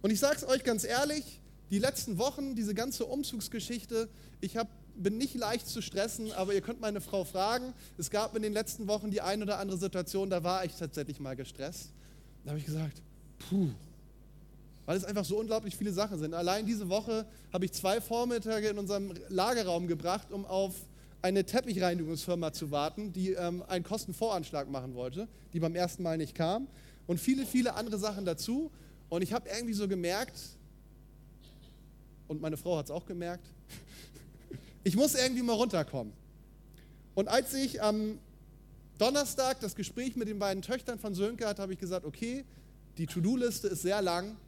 Und 0.02 0.11
ich 0.11 0.20
sage 0.20 0.37
es 0.37 0.44
euch 0.47 0.64
ganz 0.64 0.85
ehrlich, 0.85 1.40
die 1.70 1.78
letzten 1.78 2.18
Wochen, 2.18 2.54
diese 2.54 2.75
ganze 2.75 3.04
Umzugsgeschichte, 3.04 4.08
ich 4.40 4.56
habe 4.56 4.70
bin 4.99 5.16
nicht 5.16 5.35
leicht 5.35 5.66
zu 5.66 5.80
stressen, 5.80 6.32
aber 6.32 6.54
ihr 6.54 6.61
könnt 6.61 6.80
meine 6.80 7.00
Frau 7.00 7.25
fragen. 7.25 7.73
Es 7.97 8.11
gab 8.11 8.35
in 8.37 8.42
den 8.42 8.52
letzten 8.52 8.88
Wochen 8.88 9.11
die 9.11 9.20
ein 9.20 9.42
oder 9.42 9.58
andere 9.58 9.78
Situation, 9.78 10.28
da 10.28 10.42
war 10.42 10.64
ich 10.64 10.75
tatsächlich 10.75 11.20
mal 11.20 11.37
gestresst. 11.37 11.92
Da 12.44 12.50
habe 12.50 12.58
ich 12.58 12.66
gesagt, 12.66 13.00
puh, 13.38 13.68
weil 14.88 14.97
es 14.97 15.04
einfach 15.04 15.26
so 15.26 15.38
unglaublich 15.38 15.76
viele 15.76 15.92
Sachen 15.92 16.18
sind. 16.18 16.33
Allein 16.33 16.64
diese 16.64 16.88
Woche 16.88 17.26
habe 17.52 17.66
ich 17.66 17.73
zwei 17.73 18.00
Vormittage 18.00 18.68
in 18.68 18.78
unserem 18.78 19.12
Lagerraum 19.28 19.87
gebracht, 19.87 20.33
um 20.33 20.47
auf 20.47 20.75
eine 21.21 21.45
Teppichreinigungsfirma 21.45 22.54
zu 22.54 22.71
warten, 22.71 23.12
die 23.12 23.33
ähm, 23.33 23.62
einen 23.68 23.85
Kostenvoranschlag 23.85 24.71
machen 24.71 24.95
wollte, 24.95 25.28
die 25.52 25.61
beim 25.61 25.75
ersten 25.75 26.02
Mal 26.02 26.16
nicht 26.16 26.35
kam. 26.35 26.68
Und 27.07 27.21
viele, 27.21 27.45
viele 27.45 27.75
andere 27.75 27.99
Sachen 27.99 28.25
dazu. 28.25 28.71
Und 29.11 29.21
ich 29.21 29.35
habe 29.35 29.50
irgendwie 29.50 29.75
so 29.75 29.87
gemerkt, 29.88 30.40
und 32.26 32.40
meine 32.40 32.57
Frau 32.57 32.78
hat 32.78 32.87
es 32.87 32.90
auch 32.90 33.04
gemerkt, 33.04 33.47
ich 34.85 34.97
muss 34.97 35.14
irgendwie 35.14 35.42
mal 35.42 35.52
runterkommen. 35.52 36.14
Und 37.14 37.28
als 37.28 37.52
ich 37.52 37.83
am 37.83 38.18
Donnerstag 38.97 39.61
das 39.61 39.75
Gespräch 39.75 40.16
mit 40.16 40.28
den 40.28 40.38
beiden 40.38 40.62
Töchtern 40.62 40.99
von 40.99 41.14
Sönke 41.14 41.47
hatte, 41.47 41.61
habe 41.61 41.75
ich 41.75 41.78
gesagt, 41.78 42.07
okay, 42.07 42.47
die 42.97 43.07
To-Do-Liste 43.07 43.68
ist 43.68 43.83
sehr 43.83 44.00
lang, 44.00 44.38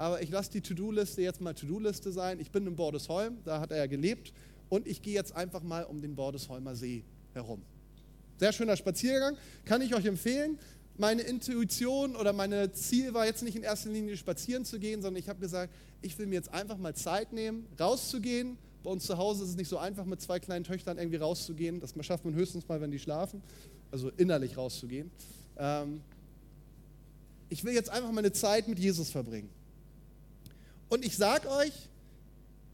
aber 0.00 0.22
ich 0.22 0.30
lasse 0.30 0.50
die 0.50 0.62
To-Do-Liste 0.62 1.20
jetzt 1.20 1.42
mal 1.42 1.52
To-Do-Liste 1.52 2.10
sein. 2.10 2.40
Ich 2.40 2.50
bin 2.50 2.66
in 2.66 2.74
Bordesholm, 2.74 3.36
da 3.44 3.60
hat 3.60 3.70
er 3.70 3.76
ja 3.76 3.86
gelebt, 3.86 4.32
und 4.70 4.86
ich 4.86 5.02
gehe 5.02 5.12
jetzt 5.12 5.36
einfach 5.36 5.62
mal 5.62 5.84
um 5.84 6.00
den 6.00 6.16
Bordesholmer 6.16 6.74
See 6.74 7.04
herum. 7.34 7.60
Sehr 8.38 8.54
schöner 8.54 8.78
Spaziergang, 8.78 9.36
kann 9.66 9.82
ich 9.82 9.94
euch 9.94 10.06
empfehlen. 10.06 10.58
Meine 10.96 11.20
Intuition 11.20 12.16
oder 12.16 12.32
mein 12.32 12.72
Ziel 12.72 13.12
war 13.12 13.26
jetzt 13.26 13.42
nicht 13.42 13.56
in 13.56 13.62
erster 13.62 13.90
Linie 13.90 14.16
spazieren 14.16 14.64
zu 14.64 14.78
gehen, 14.78 15.02
sondern 15.02 15.20
ich 15.20 15.28
habe 15.28 15.38
gesagt, 15.38 15.70
ich 16.00 16.18
will 16.18 16.26
mir 16.26 16.36
jetzt 16.36 16.50
einfach 16.50 16.78
mal 16.78 16.94
Zeit 16.94 17.34
nehmen, 17.34 17.66
rauszugehen. 17.78 18.56
Bei 18.82 18.88
uns 18.88 19.04
zu 19.04 19.18
Hause 19.18 19.44
ist 19.44 19.50
es 19.50 19.56
nicht 19.56 19.68
so 19.68 19.76
einfach, 19.76 20.06
mit 20.06 20.22
zwei 20.22 20.40
kleinen 20.40 20.64
Töchtern 20.64 20.96
irgendwie 20.96 21.18
rauszugehen. 21.18 21.78
Das 21.78 21.92
schafft 22.00 22.24
man 22.24 22.32
höchstens 22.32 22.66
mal, 22.66 22.80
wenn 22.80 22.90
die 22.90 22.98
schlafen, 22.98 23.42
also 23.90 24.10
innerlich 24.16 24.56
rauszugehen. 24.56 25.10
Ähm, 25.58 26.00
ich 27.50 27.64
will 27.64 27.74
jetzt 27.74 27.90
einfach 27.90 28.12
meine 28.12 28.32
Zeit 28.32 28.66
mit 28.66 28.78
Jesus 28.78 29.10
verbringen. 29.10 29.59
Und 30.90 31.04
ich 31.04 31.16
sage 31.16 31.48
euch, 31.48 31.72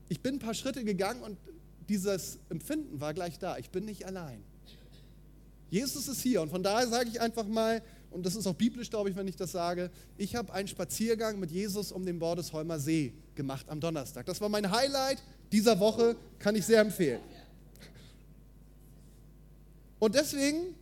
ich 0.08 0.20
bin 0.20 0.36
ein 0.36 0.38
paar 0.40 0.54
Schritte 0.54 0.82
gegangen 0.82 1.22
und 1.22 1.38
dieses 1.88 2.38
Empfinden 2.48 3.00
war 3.00 3.14
gleich 3.14 3.38
da. 3.38 3.58
Ich 3.58 3.70
bin 3.70 3.84
nicht 3.84 4.06
allein. 4.06 4.42
Jesus 5.70 6.08
ist 6.08 6.20
hier 6.22 6.42
und 6.42 6.50
von 6.50 6.62
daher 6.62 6.88
sage 6.88 7.08
ich 7.08 7.20
einfach 7.20 7.46
mal, 7.46 7.82
und 8.10 8.24
das 8.24 8.34
ist 8.34 8.46
auch 8.46 8.54
biblisch, 8.54 8.88
glaube 8.88 9.10
ich, 9.10 9.16
wenn 9.16 9.28
ich 9.28 9.36
das 9.36 9.52
sage, 9.52 9.90
ich 10.16 10.34
habe 10.34 10.52
einen 10.52 10.68
Spaziergang 10.68 11.38
mit 11.38 11.50
Jesus 11.50 11.92
um 11.92 12.06
den 12.06 12.18
Bordesholmer 12.18 12.78
See 12.78 13.12
gemacht 13.34 13.68
am 13.68 13.80
Donnerstag. 13.80 14.24
Das 14.26 14.40
war 14.40 14.48
mein 14.48 14.70
Highlight 14.70 15.22
dieser 15.52 15.78
Woche, 15.78 16.16
kann 16.38 16.56
ich 16.56 16.64
sehr 16.64 16.80
empfehlen. 16.80 17.20
Und 19.98 20.14
deswegen 20.14 20.74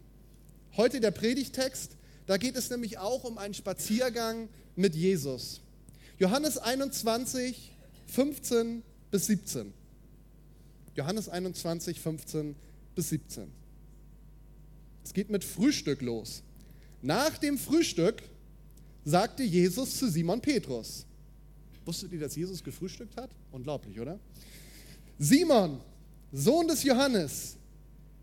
heute 0.76 1.00
der 1.00 1.10
Predigtext, 1.10 1.96
da 2.26 2.36
geht 2.36 2.56
es 2.56 2.70
nämlich 2.70 2.98
auch 2.98 3.24
um 3.24 3.38
einen 3.38 3.54
Spaziergang 3.54 4.48
mit 4.76 4.94
Jesus. 4.94 5.60
Johannes 6.18 6.58
21, 6.58 7.72
15 8.06 8.82
bis 9.10 9.26
17. 9.26 9.72
Johannes 10.94 11.28
21, 11.28 12.00
15 12.00 12.54
bis 12.94 13.08
17. 13.08 13.50
Es 15.04 15.12
geht 15.12 15.30
mit 15.30 15.44
Frühstück 15.44 16.00
los. 16.02 16.42
Nach 17.02 17.36
dem 17.36 17.58
Frühstück 17.58 18.22
sagte 19.04 19.42
Jesus 19.42 19.98
zu 19.98 20.08
Simon 20.08 20.40
Petrus. 20.40 21.04
Wusstet 21.84 22.12
ihr, 22.12 22.20
dass 22.20 22.36
Jesus 22.36 22.62
gefrühstückt 22.62 23.16
hat? 23.16 23.30
Unglaublich, 23.52 24.00
oder? 24.00 24.18
Simon, 25.18 25.80
Sohn 26.32 26.66
des 26.68 26.82
Johannes, 26.82 27.56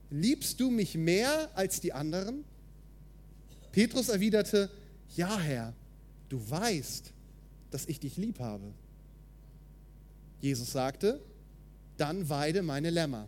liebst 0.09 0.59
du 0.59 0.71
mich 0.71 0.95
mehr 0.95 1.49
als 1.55 1.79
die 1.79 1.93
anderen? 1.93 2.43
Petrus 3.71 4.09
erwiderte, 4.09 4.69
ja 5.15 5.37
Herr, 5.39 5.73
du 6.29 6.41
weißt, 6.49 7.13
dass 7.71 7.85
ich 7.85 7.99
dich 7.99 8.17
lieb 8.17 8.39
habe. 8.39 8.73
Jesus 10.41 10.71
sagte, 10.71 11.21
dann 11.97 12.29
weide 12.29 12.61
meine 12.61 12.89
Lämmer. 12.89 13.27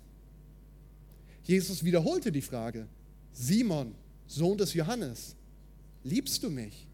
Jesus 1.44 1.84
wiederholte 1.84 2.32
die 2.32 2.42
Frage, 2.42 2.88
Simon, 3.34 3.96
Sohn 4.28 4.58
des 4.58 4.74
Johannes, 4.74 5.36
liebst 6.04 6.44
du 6.44 6.50
mich? 6.50 6.88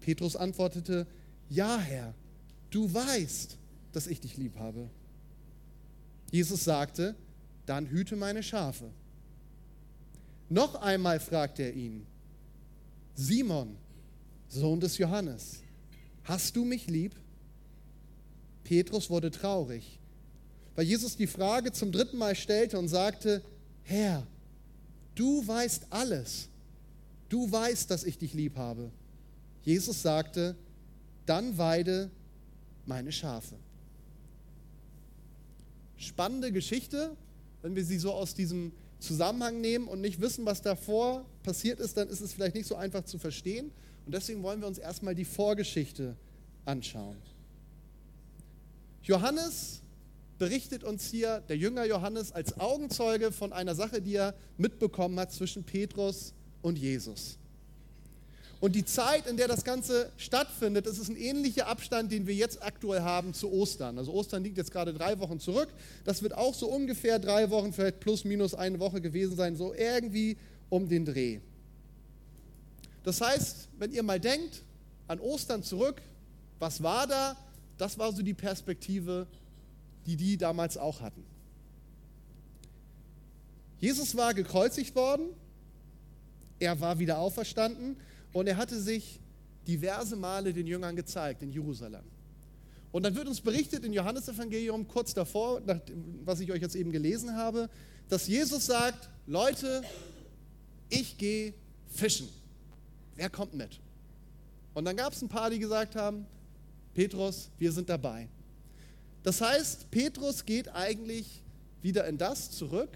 Petrus 0.00 0.36
antwortete, 0.36 1.06
ja 1.48 1.78
Herr, 1.78 2.14
du 2.70 2.92
weißt, 2.92 3.56
dass 3.92 4.06
ich 4.06 4.20
dich 4.20 4.36
lieb 4.36 4.58
habe. 4.58 4.90
Jesus 6.30 6.64
sagte, 6.64 7.14
dann 7.66 7.86
hüte 7.86 8.16
meine 8.16 8.42
Schafe. 8.42 8.90
Noch 10.48 10.74
einmal 10.76 11.20
fragte 11.20 11.62
er 11.62 11.74
ihn, 11.74 12.06
Simon, 13.14 13.76
Sohn 14.48 14.80
des 14.80 14.98
Johannes, 14.98 15.63
hast 16.24 16.56
du 16.56 16.64
mich 16.64 16.86
lieb? 16.86 17.14
Petrus 18.64 19.10
wurde 19.10 19.30
traurig, 19.30 19.98
weil 20.74 20.86
Jesus 20.86 21.16
die 21.16 21.26
Frage 21.26 21.72
zum 21.72 21.92
dritten 21.92 22.16
Mal 22.16 22.34
stellte 22.34 22.78
und 22.78 22.88
sagte, 22.88 23.42
Herr, 23.82 24.26
du 25.14 25.46
weißt 25.46 25.86
alles. 25.90 26.48
Du 27.28 27.50
weißt, 27.50 27.90
dass 27.90 28.04
ich 28.04 28.18
dich 28.18 28.32
lieb 28.34 28.56
habe. 28.56 28.90
Jesus 29.62 30.02
sagte, 30.02 30.56
dann 31.26 31.56
weide 31.58 32.10
meine 32.86 33.12
Schafe. 33.12 33.56
Spannende 35.96 36.52
Geschichte, 36.52 37.16
wenn 37.62 37.74
wir 37.74 37.84
sie 37.84 37.98
so 37.98 38.12
aus 38.12 38.34
diesem 38.34 38.72
Zusammenhang 38.98 39.60
nehmen 39.60 39.88
und 39.88 40.00
nicht 40.00 40.20
wissen, 40.20 40.44
was 40.44 40.62
davor 40.62 41.24
passiert 41.42 41.80
ist, 41.80 41.96
dann 41.96 42.08
ist 42.08 42.20
es 42.20 42.32
vielleicht 42.32 42.54
nicht 42.54 42.66
so 42.66 42.76
einfach 42.76 43.04
zu 43.04 43.18
verstehen. 43.18 43.70
Und 44.06 44.14
deswegen 44.14 44.42
wollen 44.42 44.60
wir 44.60 44.68
uns 44.68 44.78
erstmal 44.78 45.14
die 45.14 45.24
Vorgeschichte 45.24 46.16
anschauen. 46.64 47.16
Johannes 49.02 49.80
berichtet 50.38 50.84
uns 50.84 51.06
hier, 51.10 51.42
der 51.48 51.56
Jünger 51.56 51.84
Johannes, 51.84 52.32
als 52.32 52.58
Augenzeuge 52.58 53.32
von 53.32 53.52
einer 53.52 53.74
Sache, 53.74 54.00
die 54.02 54.16
er 54.16 54.34
mitbekommen 54.56 55.18
hat 55.20 55.32
zwischen 55.32 55.64
Petrus 55.64 56.32
und 56.62 56.78
Jesus. 56.78 57.38
Und 58.60 58.74
die 58.74 58.84
Zeit, 58.84 59.26
in 59.26 59.36
der 59.36 59.46
das 59.46 59.62
Ganze 59.64 60.10
stattfindet, 60.16 60.86
das 60.86 60.98
ist 60.98 61.10
ein 61.10 61.16
ähnlicher 61.16 61.66
Abstand, 61.66 62.10
den 62.10 62.26
wir 62.26 62.34
jetzt 62.34 62.62
aktuell 62.62 63.02
haben 63.02 63.34
zu 63.34 63.52
Ostern. 63.52 63.98
Also 63.98 64.12
Ostern 64.12 64.42
liegt 64.42 64.56
jetzt 64.56 64.70
gerade 64.70 64.94
drei 64.94 65.18
Wochen 65.18 65.38
zurück. 65.38 65.68
Das 66.04 66.22
wird 66.22 66.34
auch 66.34 66.54
so 66.54 66.68
ungefähr 66.68 67.18
drei 67.18 67.50
Wochen, 67.50 67.74
vielleicht 67.74 68.00
plus 68.00 68.24
minus 68.24 68.54
eine 68.54 68.78
Woche 68.80 69.02
gewesen 69.02 69.36
sein, 69.36 69.54
so 69.54 69.74
irgendwie 69.74 70.38
um 70.70 70.88
den 70.88 71.04
Dreh. 71.04 71.40
Das 73.04 73.20
heißt, 73.20 73.68
wenn 73.78 73.92
ihr 73.92 74.02
mal 74.02 74.18
denkt 74.18 74.62
an 75.06 75.20
Ostern 75.20 75.62
zurück, 75.62 76.02
was 76.58 76.82
war 76.82 77.06
da? 77.06 77.36
Das 77.78 77.98
war 77.98 78.12
so 78.12 78.22
die 78.22 78.34
Perspektive, 78.34 79.26
die 80.06 80.16
die 80.16 80.36
damals 80.36 80.76
auch 80.76 81.00
hatten. 81.00 81.24
Jesus 83.78 84.16
war 84.16 84.32
gekreuzigt 84.32 84.94
worden, 84.94 85.26
er 86.58 86.80
war 86.80 86.98
wieder 86.98 87.18
auferstanden 87.18 87.96
und 88.32 88.46
er 88.46 88.56
hatte 88.56 88.80
sich 88.80 89.20
diverse 89.66 90.16
Male 90.16 90.52
den 90.52 90.66
Jüngern 90.66 90.96
gezeigt 90.96 91.42
in 91.42 91.50
Jerusalem. 91.50 92.04
Und 92.92 93.02
dann 93.02 93.14
wird 93.14 93.26
uns 93.26 93.40
berichtet 93.40 93.84
in 93.84 93.92
Johannesevangelium 93.92 94.86
kurz 94.86 95.12
davor, 95.14 95.60
was 96.24 96.40
ich 96.40 96.52
euch 96.52 96.62
jetzt 96.62 96.76
eben 96.76 96.92
gelesen 96.92 97.34
habe, 97.34 97.68
dass 98.08 98.26
Jesus 98.28 98.66
sagt, 98.66 99.10
Leute, 99.26 99.82
ich 100.88 101.18
gehe 101.18 101.54
fischen. 101.88 102.28
Wer 103.16 103.30
kommt 103.30 103.54
mit? 103.54 103.80
Und 104.74 104.84
dann 104.84 104.96
gab 104.96 105.12
es 105.12 105.22
ein 105.22 105.28
paar, 105.28 105.50
die 105.50 105.58
gesagt 105.58 105.96
haben, 105.96 106.26
Petrus, 106.94 107.50
wir 107.58 107.72
sind 107.72 107.88
dabei. 107.88 108.28
Das 109.22 109.40
heißt, 109.40 109.90
Petrus 109.90 110.44
geht 110.44 110.68
eigentlich 110.68 111.42
wieder 111.82 112.06
in 112.06 112.18
das 112.18 112.50
zurück, 112.50 112.90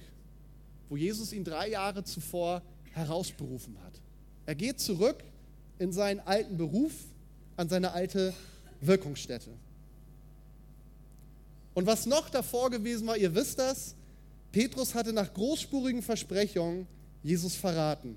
wo 0.88 0.96
Jesus 0.96 1.32
ihn 1.32 1.44
drei 1.44 1.70
Jahre 1.70 2.04
zuvor 2.04 2.62
herausberufen 2.92 3.76
hat. 3.84 3.92
Er 4.46 4.54
geht 4.54 4.80
zurück 4.80 5.22
in 5.78 5.92
seinen 5.92 6.20
alten 6.20 6.56
Beruf, 6.56 6.92
an 7.56 7.68
seine 7.68 7.92
alte 7.92 8.34
Wirkungsstätte. 8.80 9.50
Und 11.74 11.86
was 11.86 12.06
noch 12.06 12.28
davor 12.28 12.70
gewesen 12.70 13.06
war, 13.06 13.16
ihr 13.16 13.34
wisst 13.34 13.58
das, 13.58 13.94
Petrus 14.50 14.94
hatte 14.94 15.12
nach 15.12 15.32
großspurigen 15.32 16.02
Versprechungen 16.02 16.86
Jesus 17.22 17.54
verraten. 17.54 18.16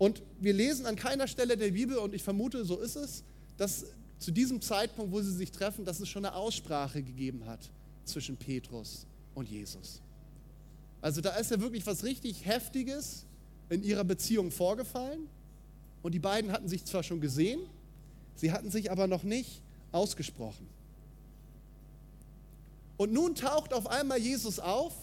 Und 0.00 0.22
wir 0.40 0.54
lesen 0.54 0.86
an 0.86 0.96
keiner 0.96 1.28
Stelle 1.28 1.58
der 1.58 1.72
Bibel, 1.72 1.98
und 1.98 2.14
ich 2.14 2.22
vermute, 2.22 2.64
so 2.64 2.78
ist 2.78 2.96
es, 2.96 3.22
dass 3.58 3.84
zu 4.18 4.30
diesem 4.30 4.62
Zeitpunkt, 4.62 5.12
wo 5.12 5.20
sie 5.20 5.30
sich 5.30 5.52
treffen, 5.52 5.84
dass 5.84 6.00
es 6.00 6.08
schon 6.08 6.24
eine 6.24 6.34
Aussprache 6.34 7.02
gegeben 7.02 7.44
hat 7.44 7.60
zwischen 8.06 8.38
Petrus 8.38 9.04
und 9.34 9.46
Jesus. 9.46 10.00
Also 11.02 11.20
da 11.20 11.36
ist 11.36 11.50
ja 11.50 11.60
wirklich 11.60 11.86
was 11.86 12.02
richtig 12.02 12.46
Heftiges 12.46 13.26
in 13.68 13.82
ihrer 13.82 14.04
Beziehung 14.04 14.50
vorgefallen. 14.50 15.28
Und 16.02 16.12
die 16.12 16.18
beiden 16.18 16.50
hatten 16.50 16.66
sich 16.66 16.86
zwar 16.86 17.02
schon 17.02 17.20
gesehen, 17.20 17.60
sie 18.36 18.52
hatten 18.52 18.70
sich 18.70 18.90
aber 18.90 19.06
noch 19.06 19.22
nicht 19.22 19.60
ausgesprochen. 19.92 20.66
Und 22.96 23.12
nun 23.12 23.34
taucht 23.34 23.74
auf 23.74 23.86
einmal 23.86 24.18
Jesus 24.18 24.60
auf 24.60 24.94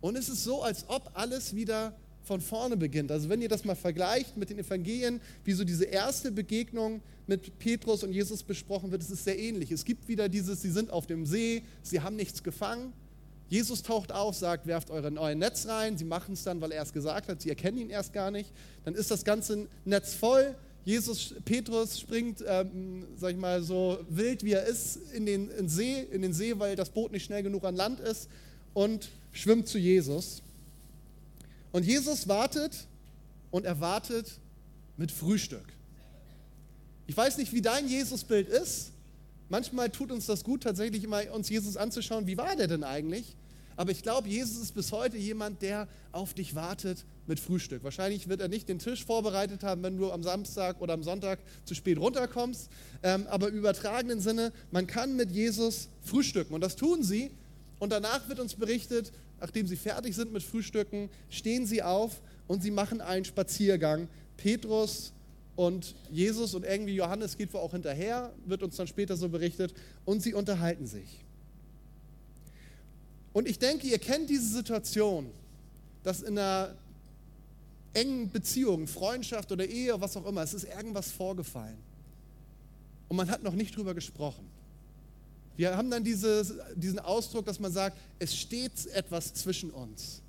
und 0.00 0.16
es 0.16 0.28
ist 0.28 0.42
so, 0.42 0.64
als 0.64 0.84
ob 0.88 1.12
alles 1.14 1.54
wieder 1.54 1.94
von 2.24 2.40
vorne 2.40 2.76
beginnt. 2.76 3.12
Also 3.12 3.28
wenn 3.28 3.42
ihr 3.42 3.48
das 3.48 3.64
mal 3.64 3.76
vergleicht 3.76 4.36
mit 4.36 4.50
den 4.50 4.58
Evangelien, 4.58 5.20
wie 5.44 5.52
so 5.52 5.62
diese 5.62 5.84
erste 5.84 6.32
Begegnung 6.32 7.00
mit 7.26 7.58
Petrus 7.58 8.02
und 8.02 8.12
Jesus 8.12 8.42
besprochen 8.42 8.90
wird, 8.90 9.02
es 9.02 9.10
ist 9.10 9.24
sehr 9.24 9.38
ähnlich. 9.38 9.70
Es 9.70 9.84
gibt 9.84 10.08
wieder 10.08 10.28
dieses, 10.28 10.62
sie 10.62 10.70
sind 10.70 10.90
auf 10.90 11.06
dem 11.06 11.26
See, 11.26 11.62
sie 11.82 12.00
haben 12.00 12.16
nichts 12.16 12.42
gefangen. 12.42 12.92
Jesus 13.48 13.82
taucht 13.82 14.10
auf, 14.10 14.34
sagt, 14.34 14.66
werft 14.66 14.90
eure 14.90 15.10
neuen 15.10 15.38
Netz 15.38 15.66
rein. 15.66 15.98
Sie 15.98 16.04
machen 16.04 16.32
es 16.32 16.42
dann, 16.44 16.60
weil 16.60 16.72
er 16.72 16.82
es 16.82 16.92
gesagt 16.92 17.28
hat. 17.28 17.42
Sie 17.42 17.50
erkennen 17.50 17.78
ihn 17.78 17.90
erst 17.90 18.12
gar 18.12 18.30
nicht. 18.30 18.50
Dann 18.84 18.94
ist 18.94 19.10
das 19.10 19.24
ganze 19.24 19.68
Netz 19.84 20.14
voll. 20.14 20.54
Jesus, 20.84 21.34
Petrus 21.44 22.00
springt, 22.00 22.44
ähm, 22.46 23.06
sag 23.16 23.32
ich 23.32 23.36
mal, 23.36 23.62
so 23.62 23.98
wild 24.08 24.44
wie 24.44 24.52
er 24.52 24.66
ist, 24.66 24.98
in 25.14 25.24
den, 25.24 25.50
in 25.50 25.68
See, 25.68 26.06
in 26.10 26.20
den 26.20 26.34
See, 26.34 26.58
weil 26.58 26.76
das 26.76 26.90
Boot 26.90 27.12
nicht 27.12 27.24
schnell 27.24 27.42
genug 27.42 27.64
an 27.64 27.74
Land 27.74 28.00
ist 28.00 28.28
und 28.74 29.08
schwimmt 29.32 29.66
zu 29.66 29.78
Jesus. 29.78 30.42
Und 31.74 31.84
Jesus 31.84 32.28
wartet 32.28 32.86
und 33.50 33.64
er 33.64 33.80
wartet 33.80 34.38
mit 34.96 35.10
Frühstück. 35.10 35.64
Ich 37.08 37.16
weiß 37.16 37.36
nicht, 37.36 37.52
wie 37.52 37.62
dein 37.62 37.88
Jesusbild 37.88 38.48
ist. 38.48 38.92
Manchmal 39.48 39.90
tut 39.90 40.12
uns 40.12 40.26
das 40.26 40.44
gut, 40.44 40.62
tatsächlich 40.62 41.02
immer 41.02 41.28
uns 41.32 41.48
Jesus 41.48 41.76
anzuschauen. 41.76 42.28
Wie 42.28 42.36
war 42.36 42.54
der 42.54 42.68
denn 42.68 42.84
eigentlich? 42.84 43.34
Aber 43.74 43.90
ich 43.90 44.04
glaube, 44.04 44.28
Jesus 44.28 44.58
ist 44.58 44.74
bis 44.76 44.92
heute 44.92 45.16
jemand, 45.16 45.62
der 45.62 45.88
auf 46.12 46.32
dich 46.32 46.54
wartet 46.54 47.04
mit 47.26 47.40
Frühstück. 47.40 47.82
Wahrscheinlich 47.82 48.28
wird 48.28 48.40
er 48.40 48.46
nicht 48.46 48.68
den 48.68 48.78
Tisch 48.78 49.04
vorbereitet 49.04 49.64
haben, 49.64 49.82
wenn 49.82 49.96
du 49.96 50.12
am 50.12 50.22
Samstag 50.22 50.80
oder 50.80 50.94
am 50.94 51.02
Sonntag 51.02 51.40
zu 51.64 51.74
spät 51.74 51.98
runterkommst. 51.98 52.70
Ähm, 53.02 53.26
aber 53.26 53.48
im 53.48 53.56
übertragenen 53.56 54.20
Sinne, 54.20 54.52
man 54.70 54.86
kann 54.86 55.16
mit 55.16 55.32
Jesus 55.32 55.88
frühstücken. 56.02 56.54
Und 56.54 56.60
das 56.60 56.76
tun 56.76 57.02
sie. 57.02 57.32
Und 57.80 57.90
danach 57.90 58.28
wird 58.28 58.38
uns 58.38 58.54
berichtet, 58.54 59.10
nachdem 59.40 59.66
sie 59.66 59.76
fertig 59.76 60.14
sind 60.14 60.32
mit 60.32 60.42
Frühstücken, 60.42 61.10
stehen 61.28 61.66
sie 61.66 61.82
auf 61.82 62.20
und 62.46 62.62
sie 62.62 62.70
machen 62.70 63.00
einen 63.00 63.24
Spaziergang. 63.24 64.08
Petrus 64.36 65.12
und 65.56 65.94
Jesus 66.10 66.54
und 66.54 66.64
irgendwie 66.64 66.94
Johannes 66.94 67.36
geht 67.36 67.52
wohl 67.52 67.60
auch 67.60 67.72
hinterher, 67.72 68.32
wird 68.46 68.62
uns 68.62 68.76
dann 68.76 68.86
später 68.86 69.16
so 69.16 69.28
berichtet, 69.28 69.74
und 70.04 70.22
sie 70.22 70.34
unterhalten 70.34 70.86
sich. 70.86 71.20
Und 73.32 73.48
ich 73.48 73.58
denke, 73.58 73.86
ihr 73.86 73.98
kennt 73.98 74.30
diese 74.30 74.48
Situation, 74.48 75.30
dass 76.02 76.22
in 76.22 76.38
einer 76.38 76.74
engen 77.92 78.30
Beziehung, 78.30 78.86
Freundschaft 78.86 79.50
oder 79.52 79.66
Ehe, 79.66 80.00
was 80.00 80.16
auch 80.16 80.26
immer, 80.26 80.42
es 80.42 80.54
ist 80.54 80.64
irgendwas 80.64 81.10
vorgefallen. 81.10 81.78
Und 83.08 83.16
man 83.16 83.30
hat 83.30 83.42
noch 83.42 83.54
nicht 83.54 83.76
drüber 83.76 83.94
gesprochen. 83.94 84.53
Wir 85.56 85.76
haben 85.76 85.90
dann 85.90 86.02
dieses, 86.02 86.54
diesen 86.74 86.98
Ausdruck, 86.98 87.46
dass 87.46 87.60
man 87.60 87.72
sagt, 87.72 87.96
es 88.18 88.36
steht 88.36 88.86
etwas 88.92 89.34
zwischen 89.34 89.70
uns. 89.70 90.20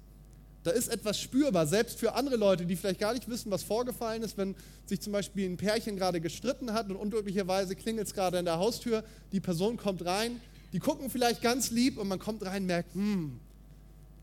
Da 0.63 0.71
ist 0.71 0.87
etwas 0.87 1.19
spürbar, 1.19 1.67
selbst 1.67 1.99
für 1.99 2.15
andere 2.15 2.37
Leute, 2.37 2.65
die 2.65 2.75
vielleicht 2.75 2.99
gar 2.99 3.13
nicht 3.13 3.29
wissen, 3.29 3.51
was 3.51 3.61
vorgefallen 3.61 4.23
ist, 4.23 4.35
wenn 4.37 4.55
sich 4.87 4.99
zum 4.99 5.13
Beispiel 5.13 5.47
ein 5.47 5.57
Pärchen 5.57 5.95
gerade 5.95 6.19
gestritten 6.19 6.73
hat 6.73 6.89
und 6.89 6.95
unglücklicherweise 6.95 7.75
klingelt 7.75 8.07
es 8.07 8.13
gerade 8.13 8.39
an 8.39 8.45
der 8.45 8.57
Haustür, 8.57 9.03
die 9.31 9.39
Person 9.39 9.77
kommt 9.77 10.03
rein, 10.05 10.41
die 10.73 10.79
gucken 10.79 11.11
vielleicht 11.11 11.43
ganz 11.43 11.69
lieb 11.69 11.99
und 11.99 12.07
man 12.07 12.17
kommt 12.17 12.43
rein 12.43 12.63
und 12.63 12.67
merkt, 12.67 12.95
hm, 12.95 13.39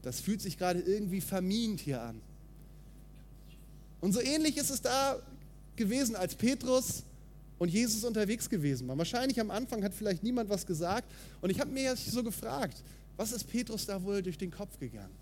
das 0.03 0.21
fühlt 0.21 0.43
sich 0.43 0.59
gerade 0.59 0.81
irgendwie 0.81 1.21
vermint 1.21 1.81
hier 1.81 2.03
an. 2.03 2.21
Und 4.01 4.13
so 4.13 4.21
ähnlich 4.21 4.57
ist 4.57 4.71
es 4.71 4.83
da 4.83 5.21
gewesen, 5.77 6.17
als 6.17 6.35
Petrus 6.35 7.05
und 7.63 7.69
Jesus 7.69 8.03
unterwegs 8.03 8.51
gewesen 8.51 8.89
war. 8.89 8.99
Wahrscheinlich 8.99 9.39
am 9.39 9.53
Anfang 9.53 9.85
hat 9.85 9.95
vielleicht 9.95 10.25
niemand 10.25 10.51
was 10.51 10.67
gesagt. 10.67 11.09
Und 11.41 11.49
ich 11.51 11.61
habe 11.61 11.71
mir 11.71 11.85
jetzt 11.85 12.11
so 12.11 12.25
gefragt, 12.25 12.83
was 13.17 13.31
ist 13.31 13.45
Petrus 13.45 13.87
da 13.87 14.03
wohl 14.03 14.21
durch 14.21 14.37
den 14.37 14.51
Kopf 14.51 14.81
gegangen? 14.81 15.15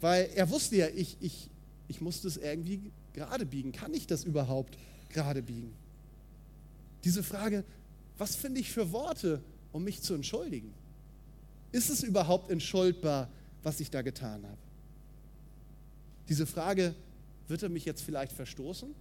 Weil 0.00 0.30
er 0.34 0.48
wusste 0.48 0.76
ja, 0.76 0.88
ich, 0.88 1.18
ich, 1.20 1.50
ich 1.86 2.00
muss 2.00 2.22
das 2.22 2.38
irgendwie 2.38 2.80
gerade 3.12 3.44
biegen. 3.44 3.72
Kann 3.72 3.92
ich 3.92 4.06
das 4.06 4.24
überhaupt 4.24 4.78
gerade 5.10 5.42
biegen? 5.42 5.74
Diese 7.04 7.22
Frage, 7.22 7.62
was 8.16 8.34
finde 8.34 8.60
ich 8.60 8.72
für 8.72 8.90
Worte, 8.90 9.42
um 9.70 9.84
mich 9.84 10.00
zu 10.00 10.14
entschuldigen? 10.14 10.72
Ist 11.72 11.90
es 11.90 12.02
überhaupt 12.02 12.50
entschuldbar, 12.50 13.28
was 13.62 13.80
ich 13.80 13.90
da 13.90 14.00
getan 14.00 14.44
habe? 14.44 14.62
Diese 16.30 16.46
Frage, 16.46 16.94
wird 17.48 17.62
er 17.62 17.68
mich 17.68 17.84
jetzt 17.84 18.00
vielleicht 18.00 18.32
verstoßen? 18.32 18.94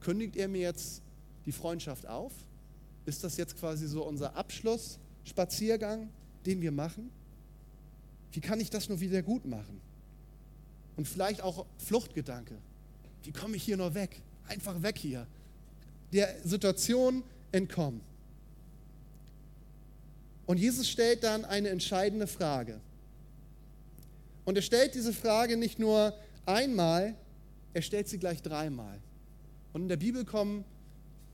Kündigt 0.00 0.36
er 0.36 0.48
mir 0.48 0.60
jetzt 0.60 1.02
die 1.46 1.52
Freundschaft 1.52 2.06
auf? 2.06 2.32
Ist 3.06 3.24
das 3.24 3.36
jetzt 3.36 3.56
quasi 3.58 3.86
so 3.86 4.04
unser 4.06 4.36
Abschlussspaziergang, 4.36 6.08
den 6.46 6.60
wir 6.60 6.72
machen? 6.72 7.10
Wie 8.32 8.40
kann 8.40 8.60
ich 8.60 8.70
das 8.70 8.88
nur 8.88 9.00
wieder 9.00 9.22
gut 9.22 9.44
machen? 9.44 9.80
Und 10.96 11.08
vielleicht 11.08 11.42
auch 11.42 11.66
Fluchtgedanke. 11.78 12.54
Wie 13.24 13.32
komme 13.32 13.56
ich 13.56 13.62
hier 13.62 13.76
nur 13.76 13.94
weg? 13.94 14.22
Einfach 14.48 14.82
weg 14.82 14.98
hier. 14.98 15.26
Der 16.12 16.36
Situation 16.44 17.22
entkommen. 17.52 18.00
Und 20.46 20.58
Jesus 20.58 20.88
stellt 20.88 21.22
dann 21.22 21.44
eine 21.44 21.68
entscheidende 21.68 22.26
Frage. 22.26 22.80
Und 24.44 24.56
er 24.56 24.62
stellt 24.62 24.94
diese 24.94 25.12
Frage 25.12 25.56
nicht 25.56 25.78
nur 25.78 26.12
einmal, 26.44 27.14
er 27.72 27.82
stellt 27.82 28.08
sie 28.08 28.18
gleich 28.18 28.42
dreimal. 28.42 28.98
Und 29.72 29.82
in 29.82 29.88
der 29.88 29.96
Bibel 29.96 30.24
kommen 30.24 30.64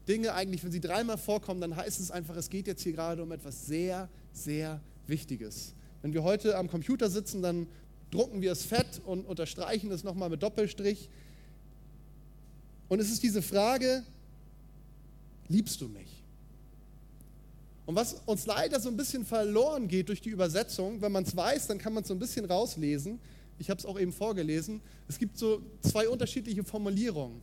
Dinge 0.08 0.34
eigentlich, 0.34 0.62
wenn 0.62 0.70
sie 0.70 0.80
dreimal 0.80 1.18
vorkommen, 1.18 1.60
dann 1.60 1.74
heißt 1.74 2.00
es 2.00 2.10
einfach, 2.10 2.36
es 2.36 2.48
geht 2.48 2.66
jetzt 2.66 2.82
hier 2.82 2.92
gerade 2.92 3.22
um 3.22 3.32
etwas 3.32 3.66
sehr, 3.66 4.08
sehr 4.32 4.80
Wichtiges. 5.06 5.74
Wenn 6.02 6.12
wir 6.12 6.22
heute 6.22 6.56
am 6.56 6.68
Computer 6.68 7.10
sitzen, 7.10 7.42
dann 7.42 7.66
drucken 8.10 8.40
wir 8.40 8.52
es 8.52 8.64
fett 8.64 9.00
und 9.04 9.26
unterstreichen 9.26 9.90
es 9.90 10.04
nochmal 10.04 10.30
mit 10.30 10.42
Doppelstrich. 10.42 11.08
Und 12.88 13.00
es 13.00 13.10
ist 13.10 13.22
diese 13.22 13.42
Frage, 13.42 14.04
liebst 15.48 15.80
du 15.80 15.88
mich? 15.88 16.22
Und 17.84 17.94
was 17.94 18.14
uns 18.26 18.46
leider 18.46 18.80
so 18.80 18.88
ein 18.88 18.96
bisschen 18.96 19.24
verloren 19.24 19.86
geht 19.88 20.08
durch 20.08 20.20
die 20.20 20.30
Übersetzung, 20.30 21.00
wenn 21.00 21.12
man 21.12 21.24
es 21.24 21.36
weiß, 21.36 21.68
dann 21.68 21.78
kann 21.78 21.92
man 21.92 22.02
es 22.02 22.08
so 22.08 22.14
ein 22.14 22.18
bisschen 22.18 22.44
rauslesen. 22.44 23.20
Ich 23.58 23.70
habe 23.70 23.78
es 23.78 23.86
auch 23.86 23.98
eben 23.98 24.12
vorgelesen. 24.12 24.80
Es 25.08 25.18
gibt 25.18 25.38
so 25.38 25.62
zwei 25.80 26.08
unterschiedliche 26.08 26.64
Formulierungen. 26.64 27.40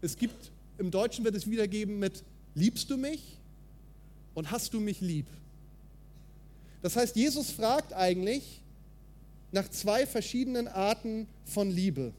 Es 0.00 0.16
gibt, 0.16 0.50
im 0.78 0.90
Deutschen 0.90 1.24
wird 1.24 1.34
es 1.34 1.48
wiedergeben 1.50 1.98
mit 1.98 2.22
liebst 2.54 2.90
du 2.90 2.96
mich 2.96 3.38
und 4.34 4.50
hast 4.50 4.74
du 4.74 4.80
mich 4.80 5.00
lieb. 5.00 5.26
Das 6.82 6.96
heißt, 6.96 7.16
Jesus 7.16 7.50
fragt 7.50 7.92
eigentlich 7.92 8.60
nach 9.52 9.68
zwei 9.68 10.06
verschiedenen 10.06 10.68
Arten 10.68 11.28
von 11.44 11.70
Liebe. 11.70 12.12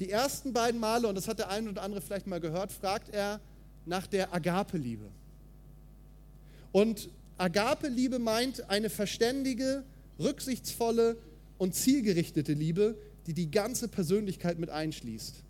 Die 0.00 0.10
ersten 0.10 0.52
beiden 0.52 0.78
Male, 0.78 1.08
und 1.08 1.14
das 1.14 1.28
hat 1.28 1.38
der 1.38 1.48
eine 1.48 1.70
oder 1.70 1.82
andere 1.82 2.00
vielleicht 2.00 2.26
mal 2.26 2.40
gehört, 2.40 2.72
fragt 2.72 3.14
er 3.14 3.40
nach 3.86 4.06
der 4.06 4.34
Agape-Liebe. 4.34 5.06
Und 6.72 7.08
Agape-Liebe 7.38 8.18
meint 8.18 8.68
eine 8.68 8.90
verständige, 8.90 9.84
rücksichtsvolle 10.18 11.16
und 11.58 11.74
zielgerichtete 11.74 12.52
Liebe, 12.52 12.96
die 13.26 13.32
die 13.32 13.50
ganze 13.50 13.88
Persönlichkeit 13.88 14.58
mit 14.58 14.68
einschließt 14.68 15.45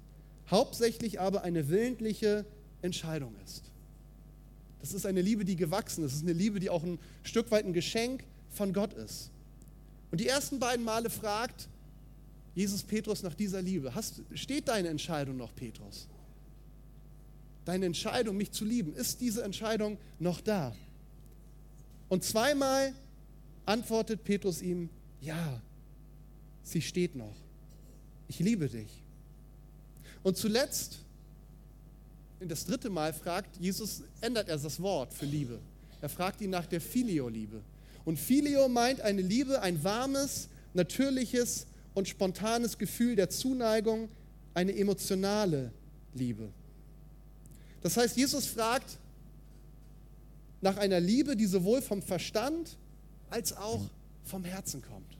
hauptsächlich 0.50 1.20
aber 1.20 1.42
eine 1.42 1.68
willentliche 1.68 2.44
Entscheidung 2.82 3.34
ist. 3.44 3.64
Das 4.80 4.92
ist 4.92 5.06
eine 5.06 5.20
Liebe, 5.20 5.44
die 5.44 5.56
gewachsen 5.56 6.04
ist. 6.04 6.12
Das 6.12 6.20
ist 6.20 6.28
eine 6.28 6.38
Liebe, 6.38 6.60
die 6.60 6.70
auch 6.70 6.82
ein 6.84 6.98
Stück 7.24 7.50
weit 7.50 7.64
ein 7.64 7.72
Geschenk 7.72 8.24
von 8.50 8.72
Gott 8.72 8.92
ist. 8.94 9.30
Und 10.10 10.20
die 10.20 10.28
ersten 10.28 10.58
beiden 10.60 10.84
Male 10.84 11.10
fragt 11.10 11.68
Jesus 12.54 12.82
Petrus 12.82 13.22
nach 13.22 13.34
dieser 13.34 13.60
Liebe. 13.60 13.94
Hast, 13.94 14.22
steht 14.34 14.68
deine 14.68 14.88
Entscheidung 14.88 15.36
noch, 15.36 15.54
Petrus? 15.54 16.08
Deine 17.64 17.86
Entscheidung, 17.86 18.36
mich 18.36 18.52
zu 18.52 18.64
lieben, 18.64 18.94
ist 18.94 19.20
diese 19.20 19.42
Entscheidung 19.42 19.98
noch 20.20 20.40
da? 20.40 20.74
Und 22.08 22.22
zweimal 22.22 22.94
antwortet 23.66 24.22
Petrus 24.22 24.62
ihm, 24.62 24.88
ja, 25.20 25.60
sie 26.62 26.80
steht 26.80 27.16
noch. 27.16 27.34
Ich 28.28 28.38
liebe 28.38 28.68
dich. 28.68 29.02
Und 30.22 30.36
zuletzt, 30.36 30.98
das 32.40 32.66
dritte 32.66 32.90
Mal 32.90 33.12
fragt 33.12 33.56
Jesus, 33.58 34.02
ändert 34.20 34.48
er 34.48 34.58
das 34.58 34.80
Wort 34.80 35.14
für 35.14 35.26
Liebe. 35.26 35.58
Er 36.00 36.08
fragt 36.08 36.40
ihn 36.40 36.50
nach 36.50 36.66
der 36.66 36.80
Filio-Liebe. 36.80 37.60
Und 38.04 38.18
Filio 38.18 38.68
meint 38.68 39.00
eine 39.00 39.22
Liebe, 39.22 39.60
ein 39.62 39.82
warmes, 39.82 40.48
natürliches 40.74 41.66
und 41.94 42.08
spontanes 42.08 42.78
Gefühl 42.78 43.16
der 43.16 43.30
Zuneigung, 43.30 44.08
eine 44.54 44.76
emotionale 44.76 45.72
Liebe. 46.14 46.48
Das 47.82 47.96
heißt, 47.96 48.16
Jesus 48.16 48.46
fragt 48.46 48.98
nach 50.60 50.76
einer 50.76 51.00
Liebe, 51.00 51.36
die 51.36 51.46
sowohl 51.46 51.82
vom 51.82 52.02
Verstand 52.02 52.76
als 53.30 53.56
auch 53.56 53.82
vom 54.24 54.44
Herzen 54.44 54.82
kommt. 54.82 55.18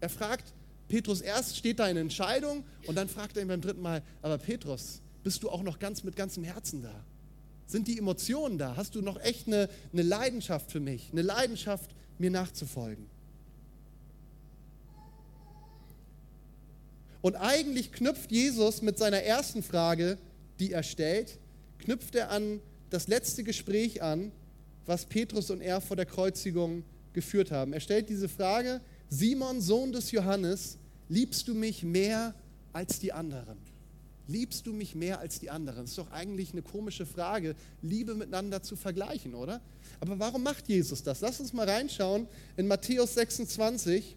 Er 0.00 0.08
fragt 0.08 0.52
Petrus 0.90 1.20
erst 1.20 1.56
steht 1.56 1.78
da 1.78 1.84
eine 1.84 2.00
Entscheidung 2.00 2.64
und 2.86 2.96
dann 2.96 3.08
fragt 3.08 3.36
er 3.36 3.42
ihn 3.42 3.48
beim 3.48 3.60
dritten 3.60 3.80
Mal, 3.80 4.02
aber 4.20 4.36
Petrus, 4.36 5.00
bist 5.22 5.42
du 5.42 5.48
auch 5.48 5.62
noch 5.62 5.78
ganz 5.78 6.02
mit 6.02 6.16
ganzem 6.16 6.42
Herzen 6.44 6.82
da? 6.82 7.04
Sind 7.66 7.86
die 7.86 7.96
Emotionen 7.96 8.58
da? 8.58 8.76
Hast 8.76 8.96
du 8.96 9.00
noch 9.00 9.20
echt 9.20 9.46
eine, 9.46 9.68
eine 9.92 10.02
Leidenschaft 10.02 10.72
für 10.72 10.80
mich? 10.80 11.10
Eine 11.12 11.22
Leidenschaft, 11.22 11.90
mir 12.18 12.30
nachzufolgen? 12.30 13.06
Und 17.22 17.36
eigentlich 17.36 17.92
knüpft 17.92 18.32
Jesus 18.32 18.82
mit 18.82 18.98
seiner 18.98 19.22
ersten 19.22 19.62
Frage, 19.62 20.18
die 20.58 20.72
er 20.72 20.82
stellt, 20.82 21.38
knüpft 21.78 22.16
er 22.16 22.30
an 22.30 22.60
das 22.88 23.06
letzte 23.06 23.44
Gespräch 23.44 24.02
an, 24.02 24.32
was 24.86 25.04
Petrus 25.04 25.50
und 25.50 25.60
er 25.60 25.80
vor 25.80 25.96
der 25.96 26.06
Kreuzigung 26.06 26.82
geführt 27.12 27.52
haben. 27.52 27.72
Er 27.72 27.80
stellt 27.80 28.08
diese 28.08 28.28
Frage, 28.28 28.80
Simon, 29.08 29.60
Sohn 29.60 29.92
des 29.92 30.10
Johannes, 30.10 30.78
liebst 31.10 31.48
du 31.48 31.54
mich 31.54 31.82
mehr 31.82 32.34
als 32.72 32.98
die 33.00 33.12
anderen? 33.12 33.58
Liebst 34.28 34.66
du 34.66 34.72
mich 34.72 34.94
mehr 34.94 35.18
als 35.18 35.40
die 35.40 35.50
anderen? 35.50 35.82
Das 35.82 35.90
ist 35.90 35.98
doch 35.98 36.12
eigentlich 36.12 36.52
eine 36.52 36.62
komische 36.62 37.04
Frage, 37.04 37.56
Liebe 37.82 38.14
miteinander 38.14 38.62
zu 38.62 38.76
vergleichen, 38.76 39.34
oder? 39.34 39.60
Aber 39.98 40.18
warum 40.20 40.44
macht 40.44 40.68
Jesus 40.68 41.02
das? 41.02 41.20
Lass 41.20 41.40
uns 41.40 41.52
mal 41.52 41.68
reinschauen 41.68 42.28
in 42.56 42.68
Matthäus 42.68 43.14
26, 43.14 44.16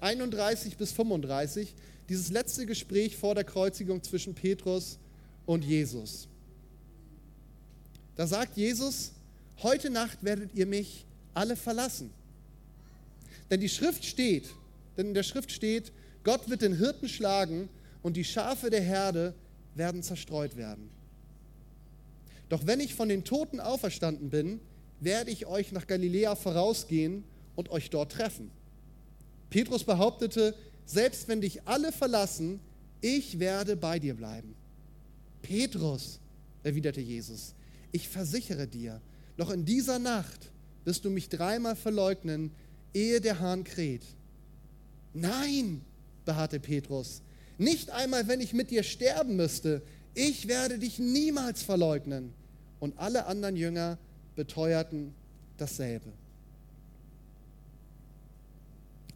31 0.00 0.76
bis 0.76 0.90
35 0.90 1.74
dieses 2.08 2.30
letzte 2.30 2.66
Gespräch 2.66 3.16
vor 3.16 3.36
der 3.36 3.44
Kreuzigung 3.44 4.02
zwischen 4.02 4.34
Petrus 4.34 4.98
und 5.46 5.64
Jesus. 5.64 6.26
Da 8.16 8.26
sagt 8.26 8.56
Jesus, 8.56 9.12
heute 9.62 9.90
Nacht 9.90 10.18
werdet 10.22 10.52
ihr 10.54 10.66
mich 10.66 11.06
alle 11.34 11.54
verlassen. 11.54 12.10
Denn 13.48 13.60
die 13.60 13.68
Schrift 13.68 14.04
steht, 14.04 14.50
denn 14.96 15.08
in 15.08 15.14
der 15.14 15.22
Schrift 15.22 15.52
steht, 15.52 15.92
Gott 16.24 16.48
wird 16.48 16.62
den 16.62 16.76
Hirten 16.76 17.08
schlagen 17.08 17.68
und 18.02 18.16
die 18.16 18.24
Schafe 18.24 18.70
der 18.70 18.82
Herde 18.82 19.34
werden 19.74 20.02
zerstreut 20.02 20.56
werden. 20.56 20.90
Doch 22.48 22.66
wenn 22.66 22.80
ich 22.80 22.94
von 22.94 23.08
den 23.08 23.24
Toten 23.24 23.60
auferstanden 23.60 24.30
bin, 24.30 24.60
werde 25.00 25.30
ich 25.30 25.46
euch 25.46 25.72
nach 25.72 25.86
Galiläa 25.86 26.34
vorausgehen 26.34 27.24
und 27.56 27.70
euch 27.70 27.90
dort 27.90 28.12
treffen. 28.12 28.50
Petrus 29.50 29.84
behauptete, 29.84 30.54
selbst 30.84 31.28
wenn 31.28 31.40
dich 31.40 31.66
alle 31.66 31.92
verlassen, 31.92 32.60
ich 33.00 33.38
werde 33.38 33.76
bei 33.76 33.98
dir 33.98 34.14
bleiben. 34.14 34.54
Petrus, 35.42 36.20
erwiderte 36.62 37.00
Jesus, 37.00 37.54
ich 37.90 38.08
versichere 38.08 38.66
dir, 38.66 39.00
noch 39.36 39.50
in 39.50 39.64
dieser 39.64 39.98
Nacht 39.98 40.50
wirst 40.84 41.04
du 41.04 41.10
mich 41.10 41.28
dreimal 41.28 41.76
verleugnen, 41.76 42.52
ehe 42.94 43.20
der 43.20 43.40
Hahn 43.40 43.64
kräht. 43.64 44.02
Nein, 45.14 45.82
beharrte 46.24 46.60
Petrus, 46.60 47.22
nicht 47.58 47.90
einmal 47.90 48.28
wenn 48.28 48.40
ich 48.40 48.52
mit 48.52 48.70
dir 48.70 48.82
sterben 48.82 49.36
müsste, 49.36 49.82
ich 50.14 50.48
werde 50.48 50.78
dich 50.78 50.98
niemals 50.98 51.62
verleugnen. 51.62 52.32
Und 52.80 52.98
alle 52.98 53.26
anderen 53.26 53.56
Jünger 53.56 53.98
beteuerten 54.34 55.14
dasselbe. 55.56 56.12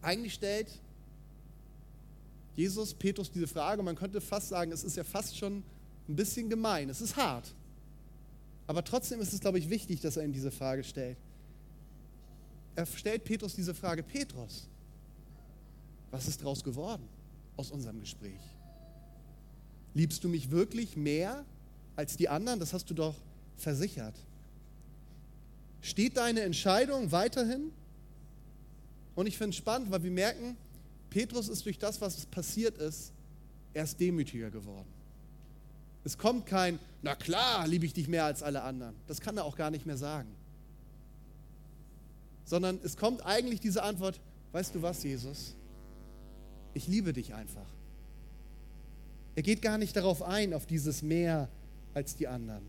Eigentlich 0.03 0.35
stellt 0.35 0.69
Jesus 2.55 2.95
Petrus 2.95 3.31
diese 3.31 3.47
Frage, 3.47 3.83
man 3.83 3.97
könnte 3.97 4.21
fast 4.21 4.49
sagen, 4.49 4.73
es 4.73 4.85
ist 4.85 4.97
ja 4.97 5.05
fast 5.05 5.37
schon 5.37 5.63
ein 6.09 6.17
bisschen 6.17 6.49
gemein, 6.49 6.89
es 6.89 7.01
ist 7.01 7.17
hart. 7.17 7.53
Aber 8.67 8.85
trotzdem 8.85 9.21
ist 9.21 9.33
es, 9.33 9.41
glaube 9.41 9.59
ich, 9.59 9.69
wichtig, 9.69 10.01
dass 10.01 10.17
er 10.17 10.25
ihm 10.25 10.33
diese 10.33 10.51
Frage 10.51 10.85
stellt. 10.85 11.19
Er 12.75 12.87
stellt 12.87 13.25
Petrus 13.25 13.55
diese 13.55 13.75
Frage, 13.75 14.03
Petrus, 14.03 14.69
was 16.17 16.29
ist 16.29 16.41
daraus 16.41 16.65
geworden 16.65 17.07
aus 17.59 17.71
unserem 17.71 18.01
Gespräch? 18.01 18.41
Liebst 19.93 20.25
du 20.25 20.31
mich 20.31 20.51
wirklich 20.51 20.97
mehr 20.97 21.45
als 21.95 22.17
die 22.17 22.31
anderen? 22.31 22.59
Das 22.59 22.73
hast 22.73 22.89
du 22.89 22.95
doch 22.95 23.15
versichert. 23.57 24.15
Steht 25.83 26.17
deine 26.17 26.41
Entscheidung 26.41 27.13
weiterhin? 27.13 27.71
Und 29.15 29.27
ich 29.27 29.37
finde 29.37 29.51
es 29.51 29.57
spannend, 29.57 29.91
weil 29.91 30.03
wir 30.03 30.11
merken, 30.11 30.57
Petrus 31.11 31.49
ist 31.49 31.67
durch 31.67 31.79
das, 31.79 32.01
was 32.01 32.25
passiert 32.27 32.79
ist, 32.79 33.13
erst 33.75 34.01
demütiger 34.01 34.51
geworden. 34.51 34.89
Es 36.03 36.17
kommt 36.17 36.47
kein, 36.47 36.79
na 37.03 37.15
klar, 37.15 37.67
liebe 37.67 37.85
ich 37.85 37.93
dich 37.93 38.09
mehr 38.09 38.25
als 38.25 38.43
alle 38.43 38.63
anderen. 38.63 38.95
Das 39.07 39.21
kann 39.21 39.37
er 39.37 39.45
auch 39.45 39.57
gar 39.57 39.71
nicht 39.71 39.85
mehr 39.85 39.99
sagen. 39.99 40.35
Sondern 42.47 42.81
es 42.83 42.97
kommt 42.97 43.25
eigentlich 43.27 43.61
diese 43.61 43.83
Antwort, 43.83 44.19
weißt 44.53 44.75
du 44.75 44.81
was, 44.81 45.03
Jesus? 45.03 45.55
Ich 46.77 46.89
liebe 46.89 47.15
dich 47.15 47.33
einfach. 47.33 47.65
Er 49.35 49.43
geht 49.43 49.63
gar 49.63 49.79
nicht 49.79 49.97
darauf 49.97 50.23
ein, 50.23 50.53
auf 50.53 50.67
dieses 50.67 51.01
mehr 51.01 51.49
als 51.95 52.17
die 52.17 52.29
anderen. 52.29 52.61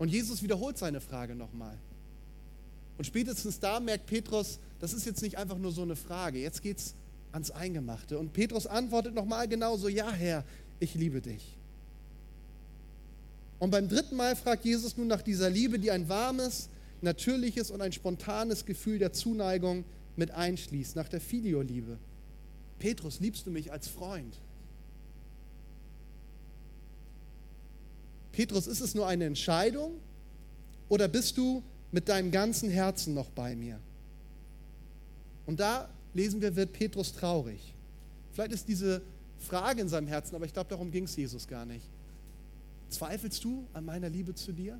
Und 0.00 0.08
Jesus 0.08 0.42
wiederholt 0.42 0.76
seine 0.76 1.00
Frage 1.00 1.36
nochmal. 1.36 1.78
Und 2.98 3.04
spätestens 3.04 3.60
da 3.60 3.78
merkt 3.78 4.06
Petrus, 4.06 4.58
das 4.80 4.92
ist 4.94 5.06
jetzt 5.06 5.22
nicht 5.22 5.38
einfach 5.38 5.56
nur 5.56 5.70
so 5.70 5.82
eine 5.82 5.94
Frage, 5.94 6.40
jetzt 6.40 6.60
geht 6.60 6.78
es 6.78 6.94
ans 7.30 7.52
Eingemachte. 7.52 8.18
Und 8.18 8.32
Petrus 8.32 8.66
antwortet 8.66 9.14
nochmal 9.14 9.46
genauso, 9.46 9.88
ja 9.88 10.10
Herr, 10.10 10.42
ich 10.80 10.96
liebe 10.96 11.20
dich. 11.20 11.56
Und 13.60 13.70
beim 13.70 13.88
dritten 13.88 14.16
Mal 14.16 14.34
fragt 14.34 14.64
Jesus 14.64 14.96
nun 14.96 15.06
nach 15.06 15.22
dieser 15.22 15.50
Liebe, 15.50 15.78
die 15.78 15.92
ein 15.92 16.08
warmes, 16.08 16.68
natürliches 17.00 17.70
und 17.70 17.80
ein 17.80 17.92
spontanes 17.92 18.66
Gefühl 18.66 18.98
der 18.98 19.12
Zuneigung 19.12 19.84
mit 20.16 20.30
einschließt, 20.30 20.96
nach 20.96 21.08
der 21.08 21.20
Filioliebe. 21.20 21.98
Petrus, 22.78 23.20
liebst 23.20 23.46
du 23.46 23.50
mich 23.50 23.72
als 23.72 23.88
Freund? 23.88 24.38
Petrus, 28.32 28.66
ist 28.66 28.80
es 28.80 28.94
nur 28.94 29.06
eine 29.06 29.26
Entscheidung 29.26 29.92
oder 30.88 31.08
bist 31.08 31.38
du 31.38 31.62
mit 31.92 32.08
deinem 32.08 32.30
ganzen 32.30 32.68
Herzen 32.68 33.14
noch 33.14 33.30
bei 33.30 33.54
mir? 33.54 33.78
Und 35.46 35.60
da 35.60 35.88
lesen 36.14 36.40
wir, 36.40 36.56
wird 36.56 36.72
Petrus 36.72 37.12
traurig. 37.12 37.74
Vielleicht 38.32 38.52
ist 38.52 38.68
diese 38.68 39.02
Frage 39.38 39.80
in 39.80 39.88
seinem 39.88 40.08
Herzen, 40.08 40.34
aber 40.34 40.46
ich 40.46 40.52
glaube, 40.52 40.68
darum 40.68 40.90
ging 40.90 41.04
es 41.04 41.14
Jesus 41.14 41.46
gar 41.46 41.64
nicht. 41.64 41.86
Zweifelst 42.88 43.44
du 43.44 43.64
an 43.72 43.84
meiner 43.84 44.08
Liebe 44.08 44.34
zu 44.34 44.52
dir? 44.52 44.78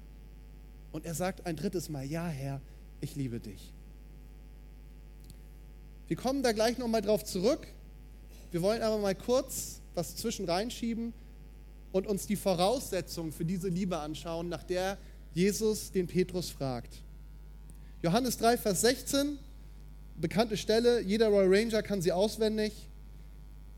Und 0.93 1.05
er 1.05 1.15
sagt 1.15 1.47
ein 1.47 1.57
drittes 1.57 1.89
Mal, 1.89 2.05
ja 2.05 2.27
Herr, 2.27 2.61
ich 3.01 3.17
liebe 3.17 3.41
dich. 3.41 3.73
Wir 6.07 6.17
kommen 6.17 6.43
da 6.43 6.53
gleich 6.53 6.79
nochmal 6.79 7.03
drauf 7.03 7.25
zurück. 7.25 7.67
Wir 8.51 8.63
wollen 8.63 8.83
aber 8.83 8.99
mal 8.99 9.15
kurz 9.15 9.81
was 9.95 10.17
zwischen 10.17 10.49
reinschieben 10.49 11.13
und 11.93 12.07
uns 12.07 12.27
die 12.27 12.37
Voraussetzungen 12.37 13.33
für 13.33 13.45
diese 13.45 13.69
Liebe 13.69 13.99
anschauen, 13.99 14.49
nach 14.49 14.65
der 14.65 14.99
Jesus 15.33 15.93
den 15.93 16.07
Petrus 16.07 16.51
fragt. 16.51 17.03
Johannes 18.03 18.37
3, 18.39 18.59
Vers 18.59 18.83
16, 18.83 19.39
bekannte 20.17 20.57
Stelle, 20.57 21.01
jeder 21.01 21.29
Royal 21.29 21.55
Ranger 21.55 21.83
kann 21.83 22.03
sie 22.03 22.13
auswendig. 22.13 22.73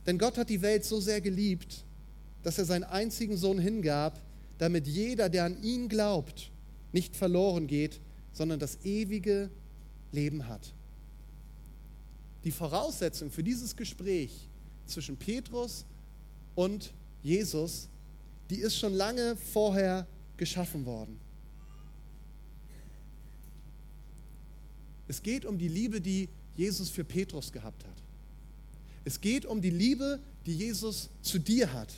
Denn 0.06 0.18
Gott 0.18 0.38
hat 0.38 0.50
die 0.50 0.62
Welt 0.62 0.84
so 0.84 1.00
sehr 1.00 1.20
geliebt, 1.20 1.84
dass 2.42 2.58
er 2.58 2.64
seinen 2.64 2.84
einzigen 2.84 3.36
Sohn 3.36 3.58
hingab, 3.58 4.20
damit 4.58 4.86
jeder, 4.86 5.28
der 5.28 5.44
an 5.44 5.62
ihn 5.62 5.88
glaubt, 5.88 6.50
nicht 6.92 7.16
verloren 7.16 7.66
geht, 7.66 8.00
sondern 8.32 8.58
das 8.58 8.84
ewige 8.84 9.50
Leben 10.12 10.48
hat. 10.48 10.75
Die 12.46 12.52
Voraussetzung 12.52 13.28
für 13.28 13.42
dieses 13.42 13.74
Gespräch 13.74 14.30
zwischen 14.86 15.16
Petrus 15.16 15.84
und 16.54 16.92
Jesus, 17.20 17.88
die 18.48 18.58
ist 18.58 18.78
schon 18.78 18.94
lange 18.94 19.34
vorher 19.34 20.06
geschaffen 20.36 20.86
worden. 20.86 21.18
Es 25.08 25.20
geht 25.20 25.44
um 25.44 25.58
die 25.58 25.66
Liebe, 25.66 26.00
die 26.00 26.28
Jesus 26.56 26.88
für 26.88 27.02
Petrus 27.02 27.50
gehabt 27.50 27.84
hat. 27.84 28.02
Es 29.04 29.20
geht 29.20 29.44
um 29.44 29.60
die 29.60 29.70
Liebe, 29.70 30.20
die 30.46 30.54
Jesus 30.54 31.10
zu 31.22 31.40
dir 31.40 31.72
hat. 31.72 31.92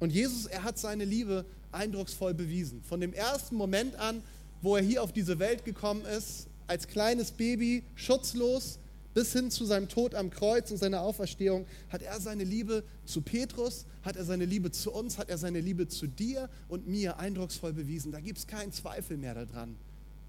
Und 0.00 0.10
Jesus, 0.10 0.46
er 0.46 0.62
hat 0.62 0.78
seine 0.78 1.04
Liebe 1.04 1.44
eindrucksvoll 1.70 2.32
bewiesen. 2.32 2.82
Von 2.84 3.00
dem 3.00 3.12
ersten 3.12 3.56
Moment 3.56 3.94
an, 3.96 4.22
wo 4.62 4.74
er 4.74 4.82
hier 4.82 5.02
auf 5.02 5.12
diese 5.12 5.38
Welt 5.38 5.66
gekommen 5.66 6.06
ist, 6.06 6.47
als 6.68 6.86
kleines 6.86 7.32
Baby, 7.32 7.82
schutzlos, 7.94 8.78
bis 9.14 9.32
hin 9.32 9.50
zu 9.50 9.64
seinem 9.64 9.88
Tod 9.88 10.14
am 10.14 10.30
Kreuz 10.30 10.70
und 10.70 10.76
seiner 10.76 11.00
Auferstehung, 11.00 11.66
hat 11.88 12.02
er 12.02 12.20
seine 12.20 12.44
Liebe 12.44 12.84
zu 13.04 13.22
Petrus, 13.22 13.86
hat 14.02 14.16
er 14.16 14.24
seine 14.24 14.44
Liebe 14.44 14.70
zu 14.70 14.92
uns, 14.92 15.18
hat 15.18 15.28
er 15.28 15.38
seine 15.38 15.60
Liebe 15.60 15.88
zu 15.88 16.06
dir 16.06 16.48
und 16.68 16.86
mir 16.86 17.18
eindrucksvoll 17.18 17.72
bewiesen. 17.72 18.12
Da 18.12 18.20
gibt 18.20 18.38
es 18.38 18.46
keinen 18.46 18.70
Zweifel 18.70 19.16
mehr 19.16 19.34
daran, 19.34 19.76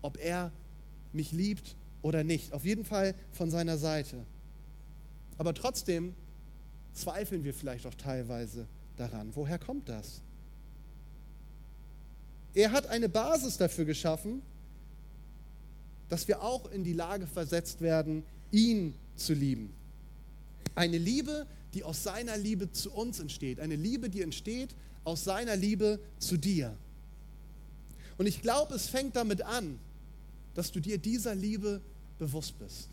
ob 0.01 0.17
er 0.17 0.51
mich 1.13 1.31
liebt 1.31 1.75
oder 2.01 2.23
nicht. 2.23 2.53
Auf 2.53 2.65
jeden 2.65 2.85
Fall 2.85 3.13
von 3.31 3.51
seiner 3.51 3.77
Seite. 3.77 4.25
Aber 5.37 5.53
trotzdem 5.53 6.15
zweifeln 6.93 7.43
wir 7.43 7.53
vielleicht 7.53 7.85
auch 7.85 7.95
teilweise 7.95 8.65
daran. 8.97 9.31
Woher 9.35 9.59
kommt 9.59 9.87
das? 9.87 10.21
Er 12.53 12.71
hat 12.71 12.87
eine 12.87 13.09
Basis 13.09 13.57
dafür 13.57 13.85
geschaffen, 13.85 14.41
dass 16.09 16.27
wir 16.27 16.41
auch 16.41 16.69
in 16.71 16.83
die 16.83 16.93
Lage 16.93 17.27
versetzt 17.27 17.81
werden, 17.81 18.23
ihn 18.51 18.95
zu 19.15 19.33
lieben. 19.33 19.73
Eine 20.75 20.97
Liebe, 20.97 21.45
die 21.73 21.83
aus 21.83 22.03
seiner 22.03 22.37
Liebe 22.37 22.71
zu 22.71 22.91
uns 22.91 23.19
entsteht. 23.19 23.59
Eine 23.59 23.75
Liebe, 23.75 24.09
die 24.09 24.21
entsteht 24.21 24.75
aus 25.03 25.23
seiner 25.23 25.55
Liebe 25.55 25.99
zu 26.17 26.37
dir. 26.37 26.75
Und 28.17 28.25
ich 28.25 28.41
glaube, 28.41 28.75
es 28.75 28.87
fängt 28.87 29.15
damit 29.15 29.41
an, 29.43 29.79
dass 30.55 30.71
du 30.71 30.79
dir 30.79 30.97
dieser 30.97 31.35
Liebe 31.35 31.81
bewusst 32.17 32.57
bist. 32.59 32.89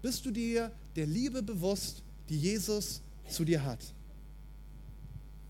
Bist 0.00 0.24
du 0.24 0.30
dir 0.30 0.70
der 0.94 1.06
Liebe 1.06 1.42
bewusst, 1.42 2.02
die 2.28 2.38
Jesus 2.38 3.02
zu 3.28 3.44
dir 3.44 3.64
hat? 3.64 3.80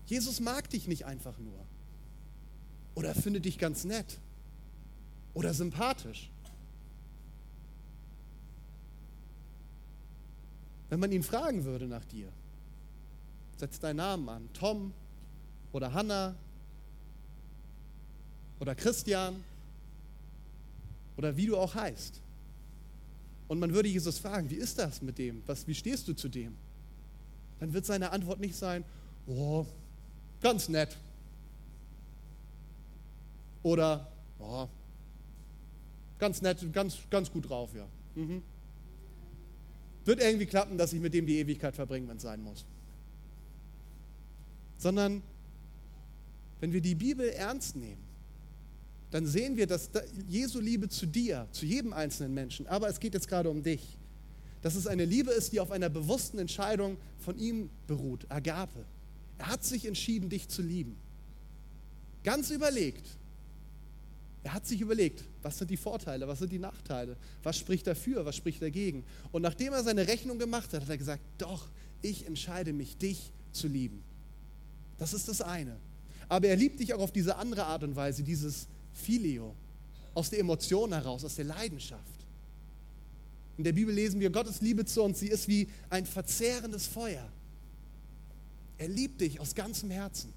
Jesus 0.07 0.39
mag 0.39 0.69
dich 0.69 0.87
nicht 0.87 1.05
einfach 1.05 1.37
nur. 1.37 1.65
Oder 2.95 3.13
findet 3.13 3.45
dich 3.45 3.59
ganz 3.59 3.83
nett. 3.83 4.17
Oder 5.37 5.53
sympathisch. 5.53 6.31
Wenn 10.89 10.99
man 10.99 11.11
ihn 11.11 11.21
fragen 11.21 11.63
würde 11.63 11.85
nach 11.85 12.03
dir, 12.05 12.27
setz 13.55 13.79
deinen 13.79 13.97
Namen 13.97 14.27
an, 14.29 14.49
Tom 14.53 14.91
oder 15.73 15.93
Hannah 15.93 16.33
oder 18.59 18.73
Christian 18.73 19.43
oder 21.17 21.37
wie 21.37 21.45
du 21.45 21.55
auch 21.55 21.75
heißt. 21.75 22.19
Und 23.47 23.59
man 23.59 23.71
würde 23.71 23.89
Jesus 23.89 24.17
fragen, 24.17 24.49
wie 24.49 24.55
ist 24.55 24.79
das 24.79 25.03
mit 25.03 25.19
dem? 25.19 25.43
Was, 25.45 25.67
wie 25.67 25.75
stehst 25.75 26.07
du 26.07 26.15
zu 26.15 26.29
dem? 26.29 26.55
Dann 27.59 27.73
wird 27.73 27.85
seine 27.85 28.09
Antwort 28.09 28.39
nicht 28.39 28.55
sein, 28.55 28.83
oh, 29.27 29.67
ganz 30.41 30.67
nett. 30.67 30.97
Oder, 33.61 34.11
oh, 34.39 34.67
ganz 36.19 36.41
nett, 36.41 36.71
ganz, 36.73 36.97
ganz 37.09 37.31
gut 37.31 37.49
drauf, 37.49 37.73
ja. 37.75 37.87
Mhm. 38.15 38.41
Wird 40.05 40.21
irgendwie 40.21 40.45
klappen, 40.45 40.77
dass 40.77 40.93
ich 40.93 41.01
mit 41.01 41.13
dem 41.13 41.25
die 41.25 41.37
Ewigkeit 41.37 41.75
verbringe, 41.75 42.07
wenn 42.07 42.17
es 42.17 42.23
sein 42.23 42.41
muss. 42.41 42.65
Sondern, 44.77 45.21
wenn 46.59 46.71
wir 46.71 46.81
die 46.81 46.95
Bibel 46.95 47.27
ernst 47.29 47.75
nehmen, 47.75 48.07
dann 49.11 49.25
sehen 49.25 49.57
wir, 49.57 49.67
dass 49.67 49.89
Jesu 50.27 50.59
Liebe 50.59 50.89
zu 50.89 51.05
dir, 51.05 51.47
zu 51.51 51.65
jedem 51.65 51.93
einzelnen 51.93 52.33
Menschen, 52.33 52.67
aber 52.67 52.89
es 52.89 52.99
geht 52.99 53.13
jetzt 53.13 53.27
gerade 53.27 53.49
um 53.49 53.63
dich, 53.63 53.97
dass 54.61 54.75
es 54.75 54.87
eine 54.87 55.05
Liebe 55.05 55.31
ist, 55.31 55.53
die 55.53 55.59
auf 55.59 55.71
einer 55.71 55.89
bewussten 55.89 56.39
Entscheidung 56.39 56.97
von 57.19 57.37
ihm 57.37 57.69
beruht, 57.85 58.25
Agape. 58.29 58.85
Er 59.37 59.47
hat 59.47 59.63
sich 59.63 59.85
entschieden, 59.85 60.29
dich 60.29 60.49
zu 60.49 60.61
lieben. 60.61 60.97
Ganz 62.23 62.49
überlegt. 62.49 63.05
Er 64.43 64.53
hat 64.53 64.65
sich 64.65 64.79
überlegt, 64.79 65.23
was 65.41 65.57
sind 65.57 65.69
die 65.69 65.77
Vorteile, 65.77 66.27
was 66.27 66.39
sind 66.39 66.51
die 66.51 66.59
Nachteile, 66.59 67.17
was 67.43 67.57
spricht 67.57 67.85
dafür, 67.87 68.25
was 68.25 68.35
spricht 68.35 68.61
dagegen. 68.61 69.03
Und 69.31 69.41
nachdem 69.41 69.73
er 69.73 69.83
seine 69.83 70.07
Rechnung 70.07 70.39
gemacht 70.39 70.73
hat, 70.73 70.81
hat 70.81 70.89
er 70.89 70.97
gesagt, 70.97 71.21
doch, 71.37 71.67
ich 72.01 72.25
entscheide 72.25 72.73
mich, 72.73 72.97
dich 72.97 73.31
zu 73.51 73.67
lieben. 73.67 74.03
Das 74.97 75.13
ist 75.13 75.27
das 75.27 75.41
eine. 75.41 75.77
Aber 76.29 76.47
er 76.47 76.55
liebt 76.55 76.79
dich 76.79 76.93
auch 76.93 76.99
auf 76.99 77.11
diese 77.11 77.35
andere 77.37 77.65
Art 77.65 77.83
und 77.83 77.95
Weise, 77.95 78.23
dieses 78.23 78.67
Filio, 78.93 79.55
aus 80.13 80.29
der 80.29 80.39
Emotion 80.39 80.93
heraus, 80.93 81.23
aus 81.23 81.35
der 81.35 81.45
Leidenschaft. 81.45 82.01
In 83.57 83.63
der 83.63 83.73
Bibel 83.73 83.93
lesen 83.93 84.19
wir, 84.19 84.29
Gottes 84.29 84.61
Liebe 84.61 84.85
zu 84.85 85.03
uns, 85.03 85.19
sie 85.19 85.29
ist 85.29 85.47
wie 85.47 85.67
ein 85.89 86.05
verzehrendes 86.05 86.87
Feuer. 86.87 87.27
Er 88.77 88.87
liebt 88.87 89.21
dich 89.21 89.39
aus 89.39 89.55
ganzem 89.55 89.89
Herzen. 89.89 90.33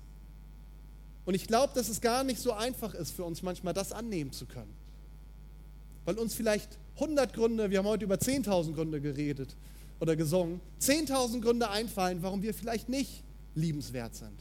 Und 1.24 1.34
ich 1.34 1.46
glaube, 1.46 1.72
dass 1.74 1.88
es 1.88 2.00
gar 2.00 2.24
nicht 2.24 2.40
so 2.40 2.52
einfach 2.52 2.94
ist 2.94 3.12
für 3.12 3.24
uns 3.24 3.42
manchmal, 3.42 3.74
das 3.74 3.92
annehmen 3.92 4.32
zu 4.32 4.46
können. 4.46 4.72
Weil 6.04 6.18
uns 6.18 6.34
vielleicht 6.34 6.78
100 6.96 7.32
Gründe, 7.32 7.70
wir 7.70 7.78
haben 7.78 7.86
heute 7.86 8.04
über 8.04 8.16
10.000 8.16 8.74
Gründe 8.74 9.00
geredet 9.00 9.56
oder 10.00 10.16
gesungen, 10.16 10.60
10.000 10.80 11.40
Gründe 11.40 11.70
einfallen, 11.70 12.22
warum 12.22 12.42
wir 12.42 12.54
vielleicht 12.54 12.88
nicht 12.88 13.22
liebenswert 13.54 14.14
sind. 14.14 14.32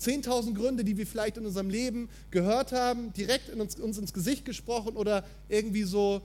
10.000 0.00 0.54
Gründe, 0.54 0.82
die 0.82 0.96
wir 0.96 1.06
vielleicht 1.06 1.36
in 1.36 1.44
unserem 1.44 1.68
Leben 1.68 2.08
gehört 2.30 2.72
haben, 2.72 3.12
direkt 3.12 3.50
in 3.50 3.60
uns, 3.60 3.78
uns 3.78 3.98
ins 3.98 4.14
Gesicht 4.14 4.46
gesprochen 4.46 4.96
oder 4.96 5.24
irgendwie 5.48 5.82
so 5.82 6.22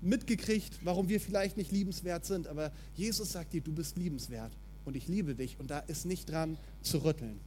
mitgekriegt, 0.00 0.78
warum 0.84 1.08
wir 1.08 1.20
vielleicht 1.20 1.56
nicht 1.56 1.72
liebenswert 1.72 2.24
sind. 2.24 2.46
Aber 2.46 2.70
Jesus 2.94 3.32
sagt 3.32 3.52
dir, 3.52 3.60
du 3.60 3.72
bist 3.72 3.96
liebenswert 3.96 4.52
und 4.84 4.94
ich 4.94 5.08
liebe 5.08 5.34
dich 5.34 5.58
und 5.58 5.70
da 5.70 5.80
ist 5.80 6.06
nicht 6.06 6.30
dran 6.30 6.56
zu 6.82 6.98
rütteln. 6.98 7.40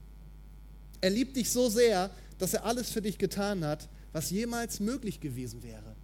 Er 1.01 1.09
liebt 1.09 1.35
dich 1.35 1.49
so 1.49 1.69
sehr, 1.69 2.11
dass 2.37 2.53
er 2.53 2.65
alles 2.65 2.89
für 2.89 3.01
dich 3.01 3.17
getan 3.17 3.63
hat, 3.63 3.87
was 4.11 4.31
jemals 4.31 4.79
möglich 4.79 5.19
gewesen 5.19 5.63
wäre. 5.63 5.95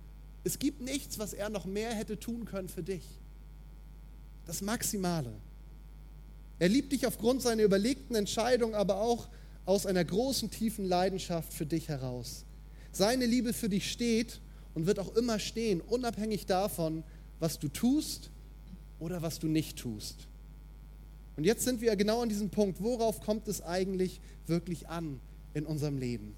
Es 0.43 0.59
gibt 0.59 0.81
nichts, 0.81 1.17
was 1.17 1.33
er 1.33 1.49
noch 1.49 1.65
mehr 1.65 1.93
hätte 1.93 2.19
tun 2.19 2.45
können 2.45 2.69
für 2.69 2.83
dich. 2.83 3.03
Das 4.45 4.61
Maximale. 4.61 5.33
Er 6.59 6.69
liebt 6.69 6.91
dich 6.91 7.07
aufgrund 7.07 7.41
seiner 7.41 7.63
überlegten 7.63 8.15
Entscheidung, 8.15 8.75
aber 8.75 9.01
auch 9.01 9.27
aus 9.65 9.85
einer 9.85 10.05
großen, 10.05 10.51
tiefen 10.51 10.85
Leidenschaft 10.85 11.51
für 11.51 11.65
dich 11.65 11.89
heraus. 11.89 12.45
Seine 12.91 13.25
Liebe 13.25 13.53
für 13.53 13.67
dich 13.67 13.91
steht 13.91 14.39
und 14.73 14.85
wird 14.85 14.99
auch 14.99 15.15
immer 15.15 15.39
stehen, 15.39 15.81
unabhängig 15.81 16.45
davon, 16.45 17.03
was 17.39 17.59
du 17.59 17.67
tust 17.67 18.29
oder 18.99 19.21
was 19.21 19.39
du 19.39 19.47
nicht 19.47 19.77
tust. 19.77 20.27
Und 21.37 21.43
jetzt 21.43 21.63
sind 21.63 21.81
wir 21.81 21.95
genau 21.95 22.21
an 22.21 22.29
diesem 22.29 22.49
Punkt, 22.49 22.81
worauf 22.81 23.21
kommt 23.21 23.47
es 23.47 23.61
eigentlich 23.61 24.21
wirklich 24.47 24.87
an 24.87 25.19
in 25.53 25.65
unserem 25.65 25.97
Leben? 25.97 26.35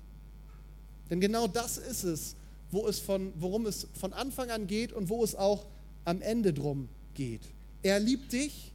Denn 1.10 1.22
genau 1.22 1.48
das 1.48 1.78
ist 1.78 2.04
es, 2.04 2.36
wo 2.72 2.88
es 2.88 3.00
von, 3.00 3.32
worum 3.38 3.66
es 3.66 3.88
von 3.94 4.14
Anfang 4.14 4.50
an 4.50 4.68
geht 4.68 4.92
und 4.92 5.10
wo 5.10 5.24
es 5.24 5.36
auch 5.36 5.68
am 6.06 6.22
Ende 6.22 6.54
drum 6.54 6.90
geht. 7.14 7.42
Er 7.84 8.00
liebt 8.00 8.34
dich 8.34 8.74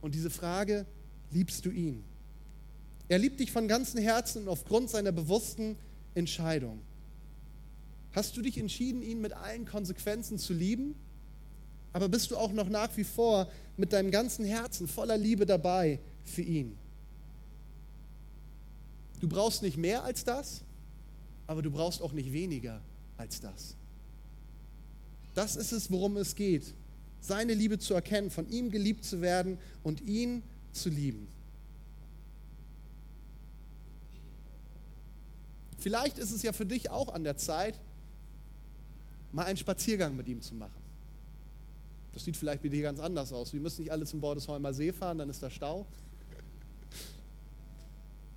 und 0.00 0.14
diese 0.14 0.30
Frage, 0.30 0.86
liebst 1.30 1.64
du 1.64 1.70
ihn? 1.70 2.04
Er 3.08 3.18
liebt 3.18 3.40
dich 3.40 3.50
von 3.52 3.68
ganzem 3.68 4.00
Herzen 4.00 4.42
und 4.42 4.48
aufgrund 4.48 4.90
seiner 4.90 5.12
bewussten 5.12 5.76
Entscheidung. 6.14 6.80
Hast 8.12 8.36
du 8.36 8.42
dich 8.42 8.58
entschieden, 8.58 9.02
ihn 9.02 9.20
mit 9.20 9.32
allen 9.32 9.64
Konsequenzen 9.64 10.38
zu 10.38 10.52
lieben? 10.52 10.94
Aber 11.92 12.08
bist 12.08 12.30
du 12.30 12.36
auch 12.36 12.52
noch 12.52 12.68
nach 12.68 12.96
wie 12.96 13.04
vor 13.04 13.48
mit 13.76 13.92
deinem 13.92 14.10
ganzen 14.10 14.44
Herzen 14.44 14.88
voller 14.88 15.18
Liebe 15.18 15.44
dabei 15.44 15.98
für 16.24 16.42
ihn? 16.42 16.76
Du 19.20 19.28
brauchst 19.28 19.62
nicht 19.62 19.76
mehr 19.76 20.02
als 20.02 20.24
das, 20.24 20.62
aber 21.46 21.62
du 21.62 21.70
brauchst 21.70 22.02
auch 22.02 22.12
nicht 22.12 22.32
weniger 22.32 22.80
als 23.16 23.40
das. 23.40 23.76
Das 25.34 25.56
ist 25.56 25.72
es, 25.72 25.90
worum 25.90 26.16
es 26.16 26.34
geht 26.34 26.74
seine 27.22 27.54
Liebe 27.54 27.78
zu 27.78 27.94
erkennen, 27.94 28.30
von 28.30 28.48
ihm 28.50 28.70
geliebt 28.70 29.04
zu 29.04 29.20
werden 29.20 29.56
und 29.82 30.00
ihn 30.00 30.42
zu 30.72 30.88
lieben. 30.88 31.28
Vielleicht 35.78 36.18
ist 36.18 36.32
es 36.32 36.42
ja 36.42 36.52
für 36.52 36.66
dich 36.66 36.90
auch 36.90 37.14
an 37.14 37.24
der 37.24 37.36
Zeit, 37.36 37.78
mal 39.30 39.44
einen 39.44 39.56
Spaziergang 39.56 40.16
mit 40.16 40.28
ihm 40.28 40.42
zu 40.42 40.54
machen. 40.54 40.81
Das 42.12 42.24
sieht 42.24 42.36
vielleicht 42.36 42.62
bei 42.62 42.68
dir 42.68 42.82
ganz 42.82 43.00
anders 43.00 43.32
aus. 43.32 43.52
Wir 43.52 43.60
müssen 43.60 43.82
nicht 43.82 43.90
alle 43.90 44.04
zum 44.04 44.20
Bordesholmer 44.20 44.74
See 44.74 44.92
fahren, 44.92 45.18
dann 45.18 45.30
ist 45.30 45.42
da 45.42 45.50
Stau. 45.50 45.86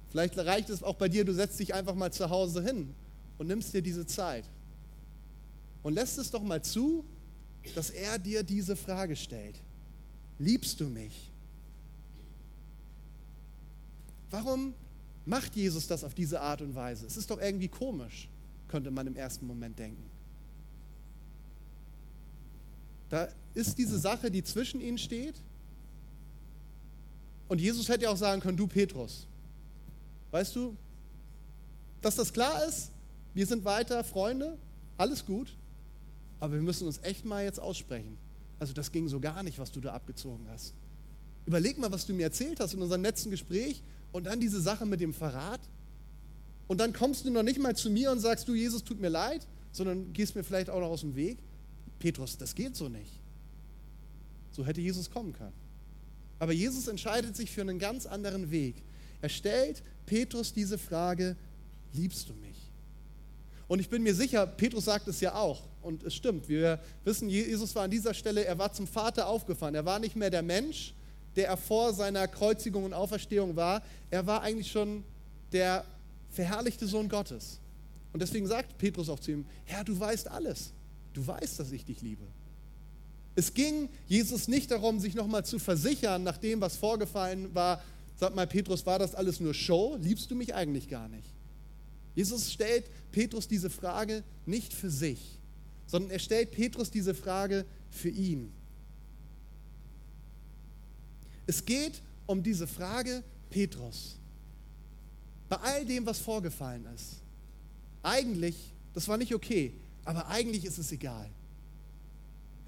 Vielleicht 0.09 0.37
reicht 0.37 0.69
es 0.69 0.81
auch 0.81 0.95
bei 0.95 1.09
dir, 1.09 1.25
du 1.25 1.33
setzt 1.33 1.59
dich 1.59 1.73
einfach 1.73 1.93
mal 1.93 2.11
zu 2.11 2.29
Hause 2.29 2.63
hin 2.63 2.93
und 3.37 3.47
nimmst 3.47 3.73
dir 3.73 3.81
diese 3.81 4.05
Zeit. 4.05 4.45
Und 5.83 5.93
lässt 5.93 6.17
es 6.17 6.31
doch 6.31 6.41
mal 6.41 6.63
zu, 6.63 7.03
dass 7.75 7.89
er 7.89 8.17
dir 8.17 8.43
diese 8.43 8.75
Frage 8.75 9.15
stellt. 9.15 9.59
Liebst 10.39 10.79
du 10.79 10.85
mich? 10.85 11.31
Warum 14.31 14.73
macht 15.25 15.55
Jesus 15.55 15.87
das 15.87 16.03
auf 16.03 16.13
diese 16.13 16.39
Art 16.41 16.61
und 16.61 16.75
Weise? 16.75 17.05
Es 17.05 17.17
ist 17.17 17.29
doch 17.29 17.39
irgendwie 17.39 17.67
komisch, 17.67 18.29
könnte 18.67 18.91
man 18.91 19.07
im 19.07 19.15
ersten 19.15 19.45
Moment 19.45 19.77
denken. 19.77 20.14
Da 23.15 23.29
ist 23.53 23.77
diese 23.77 23.97
Sache, 23.97 24.29
die 24.29 24.43
zwischen 24.43 24.81
ihnen 24.81 24.97
steht. 24.97 25.35
Und 27.47 27.61
Jesus 27.61 27.87
hätte 27.87 28.03
ja 28.03 28.09
auch 28.09 28.17
sagen 28.17 28.41
können, 28.41 28.57
du 28.57 28.67
Petrus, 28.67 29.25
weißt 30.31 30.53
du, 30.53 30.75
dass 32.01 32.17
das 32.17 32.33
klar 32.33 32.65
ist, 32.65 32.91
wir 33.33 33.45
sind 33.45 33.63
weiter 33.63 34.03
Freunde, 34.03 34.57
alles 34.97 35.25
gut, 35.25 35.55
aber 36.41 36.55
wir 36.55 36.61
müssen 36.61 36.87
uns 36.87 36.99
echt 37.03 37.23
mal 37.23 37.45
jetzt 37.45 37.57
aussprechen. 37.57 38.17
Also 38.59 38.73
das 38.73 38.91
ging 38.91 39.07
so 39.07 39.21
gar 39.21 39.43
nicht, 39.43 39.59
was 39.59 39.71
du 39.71 39.79
da 39.79 39.93
abgezogen 39.93 40.45
hast. 40.49 40.73
Überleg 41.45 41.77
mal, 41.77 41.93
was 41.93 42.05
du 42.05 42.13
mir 42.13 42.23
erzählt 42.23 42.59
hast 42.59 42.73
in 42.73 42.81
unserem 42.81 43.03
letzten 43.03 43.31
Gespräch 43.31 43.81
und 44.11 44.25
dann 44.25 44.41
diese 44.41 44.59
Sache 44.59 44.85
mit 44.85 44.99
dem 44.99 45.13
Verrat. 45.13 45.61
Und 46.67 46.81
dann 46.81 46.91
kommst 46.91 47.23
du 47.23 47.31
noch 47.31 47.43
nicht 47.43 47.59
mal 47.61 47.77
zu 47.77 47.89
mir 47.89 48.11
und 48.11 48.19
sagst, 48.19 48.45
du 48.49 48.55
Jesus, 48.55 48.83
tut 48.83 48.99
mir 48.99 49.07
leid, 49.07 49.47
sondern 49.71 50.11
gehst 50.11 50.35
mir 50.35 50.43
vielleicht 50.43 50.69
auch 50.69 50.81
noch 50.81 50.89
aus 50.89 50.99
dem 50.99 51.15
Weg. 51.15 51.37
Petrus, 51.99 52.37
das 52.37 52.55
geht 52.55 52.75
so 52.75 52.89
nicht. 52.89 53.21
So 54.51 54.65
hätte 54.65 54.81
Jesus 54.81 55.09
kommen 55.09 55.33
können. 55.33 55.53
Aber 56.39 56.51
Jesus 56.51 56.87
entscheidet 56.87 57.35
sich 57.35 57.51
für 57.51 57.61
einen 57.61 57.79
ganz 57.79 58.05
anderen 58.05 58.51
Weg. 58.51 58.75
Er 59.21 59.29
stellt 59.29 59.83
Petrus 60.05 60.53
diese 60.53 60.77
Frage, 60.77 61.35
liebst 61.93 62.29
du 62.29 62.33
mich? 62.33 62.71
Und 63.67 63.79
ich 63.79 63.89
bin 63.89 64.03
mir 64.03 64.13
sicher, 64.13 64.45
Petrus 64.45 64.85
sagt 64.85 65.07
es 65.07 65.21
ja 65.21 65.35
auch. 65.35 65.63
Und 65.81 66.03
es 66.03 66.13
stimmt. 66.13 66.47
Wir 66.49 66.79
wissen, 67.03 67.29
Jesus 67.29 67.73
war 67.75 67.83
an 67.83 67.91
dieser 67.91 68.13
Stelle, 68.13 68.45
er 68.45 68.57
war 68.57 68.71
zum 68.71 68.87
Vater 68.87 69.27
aufgefahren. 69.27 69.75
Er 69.75 69.85
war 69.85 69.99
nicht 69.99 70.15
mehr 70.15 70.29
der 70.29 70.43
Mensch, 70.43 70.93
der 71.35 71.47
er 71.47 71.57
vor 71.57 71.93
seiner 71.93 72.27
Kreuzigung 72.27 72.83
und 72.83 72.93
Auferstehung 72.93 73.55
war. 73.55 73.81
Er 74.09 74.25
war 74.25 74.41
eigentlich 74.41 74.71
schon 74.71 75.03
der 75.51 75.85
verherrlichte 76.29 76.87
Sohn 76.87 77.09
Gottes. 77.09 77.59
Und 78.13 78.21
deswegen 78.21 78.47
sagt 78.47 78.77
Petrus 78.77 79.09
auch 79.09 79.19
zu 79.19 79.31
ihm, 79.31 79.45
Herr, 79.65 79.83
du 79.83 79.99
weißt 79.99 80.29
alles. 80.29 80.71
Du 81.15 81.25
weißt, 81.25 81.59
dass 81.59 81.71
ich 81.71 81.85
dich 81.85 82.01
liebe. 82.01 82.25
Es 83.35 83.53
ging 83.53 83.87
Jesus 84.07 84.49
nicht 84.49 84.69
darum, 84.69 84.99
sich 84.99 85.15
nochmal 85.15 85.45
zu 85.45 85.59
versichern, 85.59 86.23
nach 86.23 86.37
dem, 86.37 86.59
was 86.59 86.75
vorgefallen 86.75 87.55
war. 87.55 87.81
Sag 88.17 88.35
mal, 88.35 88.45
Petrus, 88.45 88.85
war 88.85 88.99
das 88.99 89.15
alles 89.15 89.39
nur 89.39 89.53
Show? 89.53 89.97
Liebst 90.01 90.29
du 90.29 90.35
mich 90.35 90.53
eigentlich 90.53 90.89
gar 90.89 91.07
nicht? 91.07 91.27
Jesus 92.15 92.51
stellt 92.51 92.85
Petrus 93.11 93.47
diese 93.47 93.69
Frage 93.69 94.23
nicht 94.45 94.73
für 94.73 94.89
sich, 94.89 95.39
sondern 95.87 96.11
er 96.11 96.19
stellt 96.19 96.51
Petrus 96.51 96.91
diese 96.91 97.15
Frage 97.15 97.65
für 97.89 98.09
ihn. 98.09 98.51
Es 101.47 101.63
geht 101.63 102.01
um 102.25 102.43
diese 102.43 102.67
Frage, 102.67 103.23
Petrus, 103.49 104.17
bei 105.47 105.57
all 105.57 105.85
dem, 105.85 106.05
was 106.05 106.19
vorgefallen 106.19 106.85
ist. 106.93 107.21
Eigentlich, 108.03 108.73
das 108.93 109.07
war 109.07 109.17
nicht 109.17 109.33
okay, 109.33 109.73
aber 110.05 110.27
eigentlich 110.27 110.65
ist 110.65 110.77
es 110.77 110.91
egal. 110.91 111.29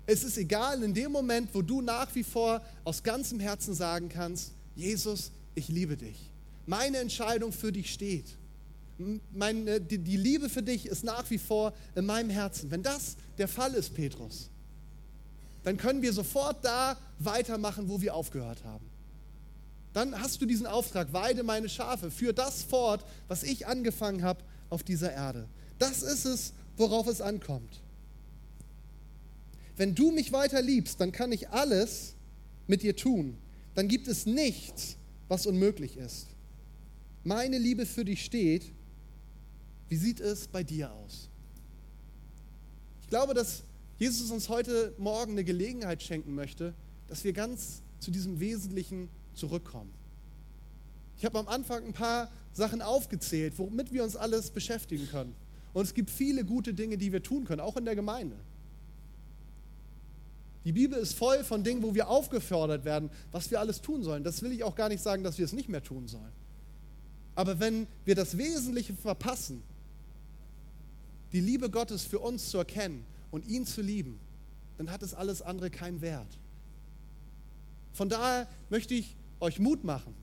Es 0.05 0.23
ist 0.23 0.37
egal 0.37 0.81
in 0.83 0.93
dem 0.93 1.11
Moment, 1.11 1.49
wo 1.53 1.61
du 1.61 1.81
nach 1.81 2.13
wie 2.15 2.23
vor 2.23 2.61
aus 2.83 3.03
ganzem 3.03 3.39
Herzen 3.39 3.73
sagen 3.73 4.09
kannst, 4.09 4.51
Jesus, 4.75 5.31
ich 5.53 5.67
liebe 5.67 5.97
dich. 5.97 6.31
Meine 6.65 6.97
Entscheidung 6.97 7.51
für 7.51 7.71
dich 7.71 7.93
steht. 7.93 8.25
Meine, 9.31 9.79
die, 9.79 9.99
die 9.99 10.17
Liebe 10.17 10.49
für 10.49 10.63
dich 10.63 10.85
ist 10.85 11.03
nach 11.03 11.29
wie 11.29 11.37
vor 11.37 11.73
in 11.95 12.05
meinem 12.05 12.29
Herzen. 12.29 12.71
Wenn 12.71 12.83
das 12.83 13.15
der 13.37 13.47
Fall 13.47 13.73
ist, 13.73 13.93
Petrus, 13.93 14.49
dann 15.63 15.77
können 15.77 16.01
wir 16.01 16.13
sofort 16.13 16.63
da 16.63 16.97
weitermachen, 17.19 17.89
wo 17.89 18.01
wir 18.01 18.15
aufgehört 18.15 18.63
haben. 18.63 18.85
Dann 19.93 20.19
hast 20.19 20.41
du 20.41 20.45
diesen 20.45 20.65
Auftrag, 20.65 21.11
weide 21.11 21.43
meine 21.43 21.69
Schafe, 21.69 22.11
führ 22.11 22.33
das 22.33 22.63
fort, 22.63 23.03
was 23.27 23.43
ich 23.43 23.67
angefangen 23.67 24.23
habe 24.23 24.43
auf 24.69 24.83
dieser 24.83 25.11
Erde. 25.11 25.47
Das 25.79 26.01
ist 26.01 26.25
es, 26.25 26.53
worauf 26.77 27.07
es 27.07 27.21
ankommt 27.21 27.81
wenn 29.77 29.93
du 29.93 30.11
mich 30.11 30.31
weiter 30.31 30.61
liebst, 30.61 30.99
dann 30.99 31.11
kann 31.11 31.31
ich 31.31 31.49
alles 31.49 32.15
mit 32.65 32.81
dir 32.81 32.95
tun. 32.95 33.37
Dann 33.75 33.87
gibt 33.87 34.07
es 34.07 34.25
nichts, 34.25 34.97
was 35.27 35.45
unmöglich 35.45 35.97
ist. 35.97 36.27
Meine 37.23 37.59
Liebe 37.59 37.85
für 37.85 38.03
dich 38.03 38.25
steht. 38.25 38.71
Wie 39.87 39.95
sieht 39.95 40.19
es 40.19 40.47
bei 40.47 40.63
dir 40.63 40.91
aus? 40.91 41.29
Ich 43.01 43.07
glaube, 43.07 43.33
dass 43.33 43.63
Jesus 43.99 44.31
uns 44.31 44.49
heute 44.49 44.93
Morgen 44.97 45.33
eine 45.33 45.43
Gelegenheit 45.43 46.01
schenken 46.03 46.35
möchte, 46.35 46.73
dass 47.07 47.23
wir 47.23 47.31
ganz 47.31 47.81
zu 47.99 48.11
diesem 48.11 48.39
Wesentlichen 48.39 49.09
zurückkommen. 49.33 49.91
Ich 51.17 51.25
habe 51.25 51.39
am 51.39 51.47
Anfang 51.47 51.85
ein 51.85 51.93
paar 51.93 52.31
Sachen 52.51 52.81
aufgezählt, 52.81 53.53
womit 53.57 53.93
wir 53.93 54.03
uns 54.03 54.15
alles 54.15 54.49
beschäftigen 54.49 55.07
können. 55.07 55.35
Und 55.77 55.83
es 55.83 55.93
gibt 55.93 56.09
viele 56.09 56.43
gute 56.43 56.73
Dinge, 56.73 56.97
die 56.97 57.13
wir 57.13 57.21
tun 57.21 57.45
können, 57.45 57.61
auch 57.61 57.77
in 57.77 57.85
der 57.85 57.93
Gemeinde. 57.95 58.35
Die 60.65 60.71
Bibel 60.71 60.97
ist 60.97 61.13
voll 61.13 61.43
von 61.43 61.63
Dingen, 61.63 61.83
wo 61.83 61.93
wir 61.93 62.09
aufgefordert 62.09 62.83
werden, 62.83 63.11
was 63.31 63.51
wir 63.51 63.59
alles 63.59 63.79
tun 63.79 64.01
sollen. 64.01 64.23
Das 64.23 64.41
will 64.41 64.51
ich 64.51 64.63
auch 64.63 64.73
gar 64.73 64.89
nicht 64.89 65.03
sagen, 65.03 65.23
dass 65.23 65.37
wir 65.37 65.45
es 65.45 65.53
nicht 65.53 65.69
mehr 65.69 65.83
tun 65.83 66.07
sollen. 66.07 66.31
Aber 67.35 67.59
wenn 67.59 67.85
wir 68.05 68.15
das 68.15 68.39
Wesentliche 68.39 68.95
verpassen, 68.95 69.61
die 71.31 71.41
Liebe 71.41 71.69
Gottes 71.69 72.05
für 72.05 72.17
uns 72.17 72.49
zu 72.49 72.57
erkennen 72.57 73.05
und 73.29 73.45
ihn 73.45 73.67
zu 73.67 73.83
lieben, 73.83 74.19
dann 74.79 74.89
hat 74.89 75.03
es 75.03 75.13
alles 75.13 75.43
andere 75.43 75.69
keinen 75.69 76.01
Wert. 76.01 76.39
Von 77.93 78.09
daher 78.09 78.47
möchte 78.71 78.95
ich 78.95 79.15
euch 79.39 79.59
Mut 79.59 79.83
machen. 79.83 80.15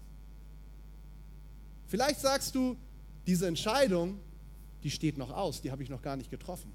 Vielleicht 1.87 2.19
sagst 2.19 2.57
du, 2.57 2.77
diese 3.29 3.47
Entscheidung, 3.47 4.19
die 4.85 4.91
steht 4.91 5.19
noch 5.19 5.31
aus, 5.31 5.63
die 5.63 5.73
habe 5.73 5.83
ich 5.83 5.89
noch 5.89 6.03
gar 6.03 6.17
nicht 6.17 6.31
getroffen. 6.31 6.71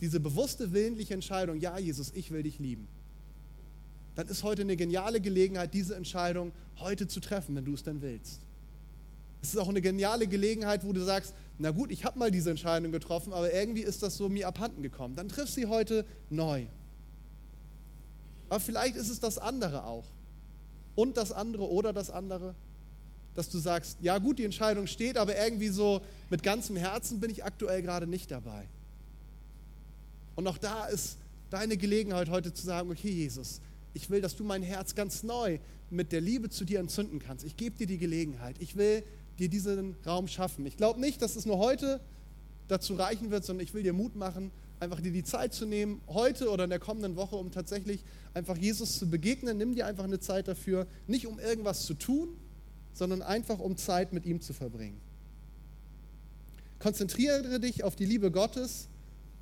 Diese 0.00 0.20
bewusste, 0.20 0.72
willentliche 0.72 1.14
Entscheidung, 1.14 1.58
ja, 1.58 1.78
Jesus, 1.78 2.12
ich 2.14 2.30
will 2.30 2.42
dich 2.42 2.58
lieben. 2.58 2.86
Dann 4.16 4.28
ist 4.28 4.42
heute 4.42 4.62
eine 4.62 4.76
geniale 4.76 5.20
Gelegenheit, 5.20 5.72
diese 5.72 5.94
Entscheidung 5.94 6.52
heute 6.78 7.06
zu 7.06 7.20
treffen, 7.20 7.54
wenn 7.54 7.64
du 7.64 7.74
es 7.74 7.82
denn 7.82 8.02
willst. 8.02 8.40
Es 9.40 9.54
ist 9.54 9.58
auch 9.58 9.68
eine 9.68 9.80
geniale 9.80 10.26
Gelegenheit, 10.26 10.84
wo 10.84 10.92
du 10.92 11.02
sagst, 11.02 11.34
na 11.58 11.70
gut, 11.70 11.90
ich 11.92 12.04
habe 12.04 12.18
mal 12.18 12.30
diese 12.30 12.50
Entscheidung 12.50 12.92
getroffen, 12.92 13.32
aber 13.32 13.52
irgendwie 13.52 13.82
ist 13.82 14.02
das 14.02 14.16
so 14.16 14.28
mir 14.28 14.48
abhanden 14.48 14.82
gekommen. 14.82 15.14
Dann 15.14 15.28
triff 15.28 15.48
sie 15.48 15.66
heute 15.66 16.04
neu. 16.28 16.66
Aber 18.48 18.60
vielleicht 18.60 18.96
ist 18.96 19.10
es 19.10 19.20
das 19.20 19.38
andere 19.38 19.84
auch. 19.84 20.06
Und 20.94 21.16
das 21.16 21.30
andere 21.30 21.70
oder 21.70 21.92
das 21.92 22.10
andere, 22.10 22.54
dass 23.36 23.50
du 23.50 23.58
sagst, 23.58 23.98
ja 24.00 24.18
gut, 24.18 24.38
die 24.38 24.44
Entscheidung 24.44 24.86
steht, 24.86 25.16
aber 25.16 25.36
irgendwie 25.36 25.68
so 25.68 26.00
mit 26.30 26.42
ganzem 26.42 26.76
Herzen 26.76 27.20
bin 27.20 27.30
ich 27.30 27.44
aktuell 27.44 27.82
gerade 27.82 28.06
nicht 28.06 28.30
dabei. 28.30 28.66
Und 30.34 30.46
auch 30.46 30.58
da 30.58 30.86
ist 30.86 31.18
deine 31.50 31.76
Gelegenheit 31.76 32.28
heute 32.28 32.52
zu 32.52 32.64
sagen, 32.64 32.90
okay 32.90 33.10
Jesus, 33.10 33.60
ich 33.94 34.10
will, 34.10 34.20
dass 34.20 34.36
du 34.36 34.44
mein 34.44 34.62
Herz 34.62 34.94
ganz 34.94 35.22
neu 35.22 35.58
mit 35.90 36.12
der 36.12 36.20
Liebe 36.20 36.50
zu 36.50 36.64
dir 36.64 36.80
entzünden 36.80 37.18
kannst. 37.18 37.44
Ich 37.44 37.56
gebe 37.56 37.76
dir 37.76 37.86
die 37.86 37.98
Gelegenheit. 37.98 38.56
Ich 38.58 38.76
will 38.76 39.02
dir 39.38 39.48
diesen 39.48 39.96
Raum 40.04 40.28
schaffen. 40.28 40.66
Ich 40.66 40.76
glaube 40.76 41.00
nicht, 41.00 41.22
dass 41.22 41.36
es 41.36 41.46
nur 41.46 41.58
heute 41.58 42.00
dazu 42.68 42.94
reichen 42.94 43.30
wird, 43.30 43.44
sondern 43.44 43.64
ich 43.64 43.74
will 43.74 43.82
dir 43.82 43.92
Mut 43.92 44.16
machen, 44.16 44.50
einfach 44.80 45.00
dir 45.00 45.12
die 45.12 45.24
Zeit 45.24 45.54
zu 45.54 45.66
nehmen, 45.66 46.00
heute 46.08 46.50
oder 46.50 46.64
in 46.64 46.70
der 46.70 46.78
kommenden 46.78 47.16
Woche, 47.16 47.36
um 47.36 47.50
tatsächlich 47.50 48.02
einfach 48.34 48.56
Jesus 48.56 48.98
zu 48.98 49.08
begegnen. 49.08 49.56
Nimm 49.56 49.74
dir 49.74 49.86
einfach 49.86 50.04
eine 50.04 50.20
Zeit 50.20 50.48
dafür, 50.48 50.86
nicht 51.06 51.26
um 51.26 51.38
irgendwas 51.38 51.86
zu 51.86 51.94
tun, 51.94 52.28
sondern 52.96 53.20
einfach 53.20 53.58
um 53.58 53.76
Zeit 53.76 54.14
mit 54.14 54.24
ihm 54.24 54.40
zu 54.40 54.54
verbringen. 54.54 54.98
Konzentriere 56.78 57.60
dich 57.60 57.84
auf 57.84 57.94
die 57.94 58.06
Liebe 58.06 58.30
Gottes 58.30 58.88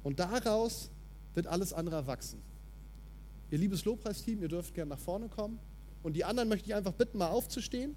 und 0.02 0.18
daraus 0.18 0.90
wird 1.34 1.46
alles 1.46 1.72
andere 1.72 1.96
erwachsen. 1.96 2.42
Ihr 3.52 3.58
liebes 3.58 3.84
Lobpreisteam, 3.84 4.42
ihr 4.42 4.48
dürft 4.48 4.74
gerne 4.74 4.90
nach 4.90 4.98
vorne 4.98 5.28
kommen. 5.28 5.60
Und 6.02 6.14
die 6.14 6.24
anderen 6.24 6.48
möchte 6.48 6.66
ich 6.66 6.74
einfach 6.74 6.92
bitten, 6.92 7.18
mal 7.18 7.28
aufzustehen. 7.28 7.94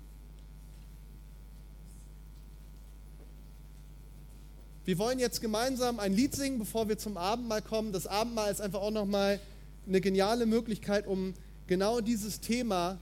Wir 4.86 5.00
wollen 5.00 5.17
jetzt 5.17 5.41
gemeinsam 5.41 6.00
ein 6.00 6.13
Lied 6.13 6.36
singen, 6.36 6.60
bevor 6.60 6.88
wir 6.88 7.00
zum 7.00 7.17
Abendmahl 7.17 7.63
kommen. 7.63 7.91
Das 7.91 8.06
Abendmahl 8.06 8.52
ist 8.52 8.62
einfach 8.62 8.82
auch 8.82 8.91
nochmal 8.91 9.39
eine 9.88 10.02
geniale 10.02 10.46
Möglichkeit, 10.46 11.08
um 11.08 11.34
genau 11.65 12.00
dieses 12.00 12.41
Thema, 12.41 13.00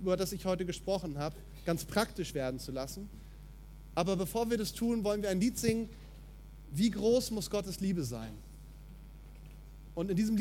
über 0.00 0.16
das 0.16 0.32
ich 0.32 0.46
heute 0.46 0.64
gesprochen 0.64 1.18
habe, 1.18 1.36
ganz 1.68 1.84
praktisch 1.84 2.32
werden 2.32 2.58
zu 2.58 2.72
lassen. 2.72 3.10
Aber 3.94 4.16
bevor 4.16 4.48
wir 4.48 4.56
das 4.56 4.72
tun, 4.72 5.04
wollen 5.04 5.20
wir 5.20 5.28
ein 5.28 5.38
Lied 5.38 5.58
singen. 5.58 5.90
Wie 6.72 6.88
groß 6.88 7.30
muss 7.30 7.50
Gottes 7.50 7.80
Liebe 7.80 8.04
sein? 8.04 8.32
Und 9.94 10.10
in 10.10 10.16
diesem 10.16 10.34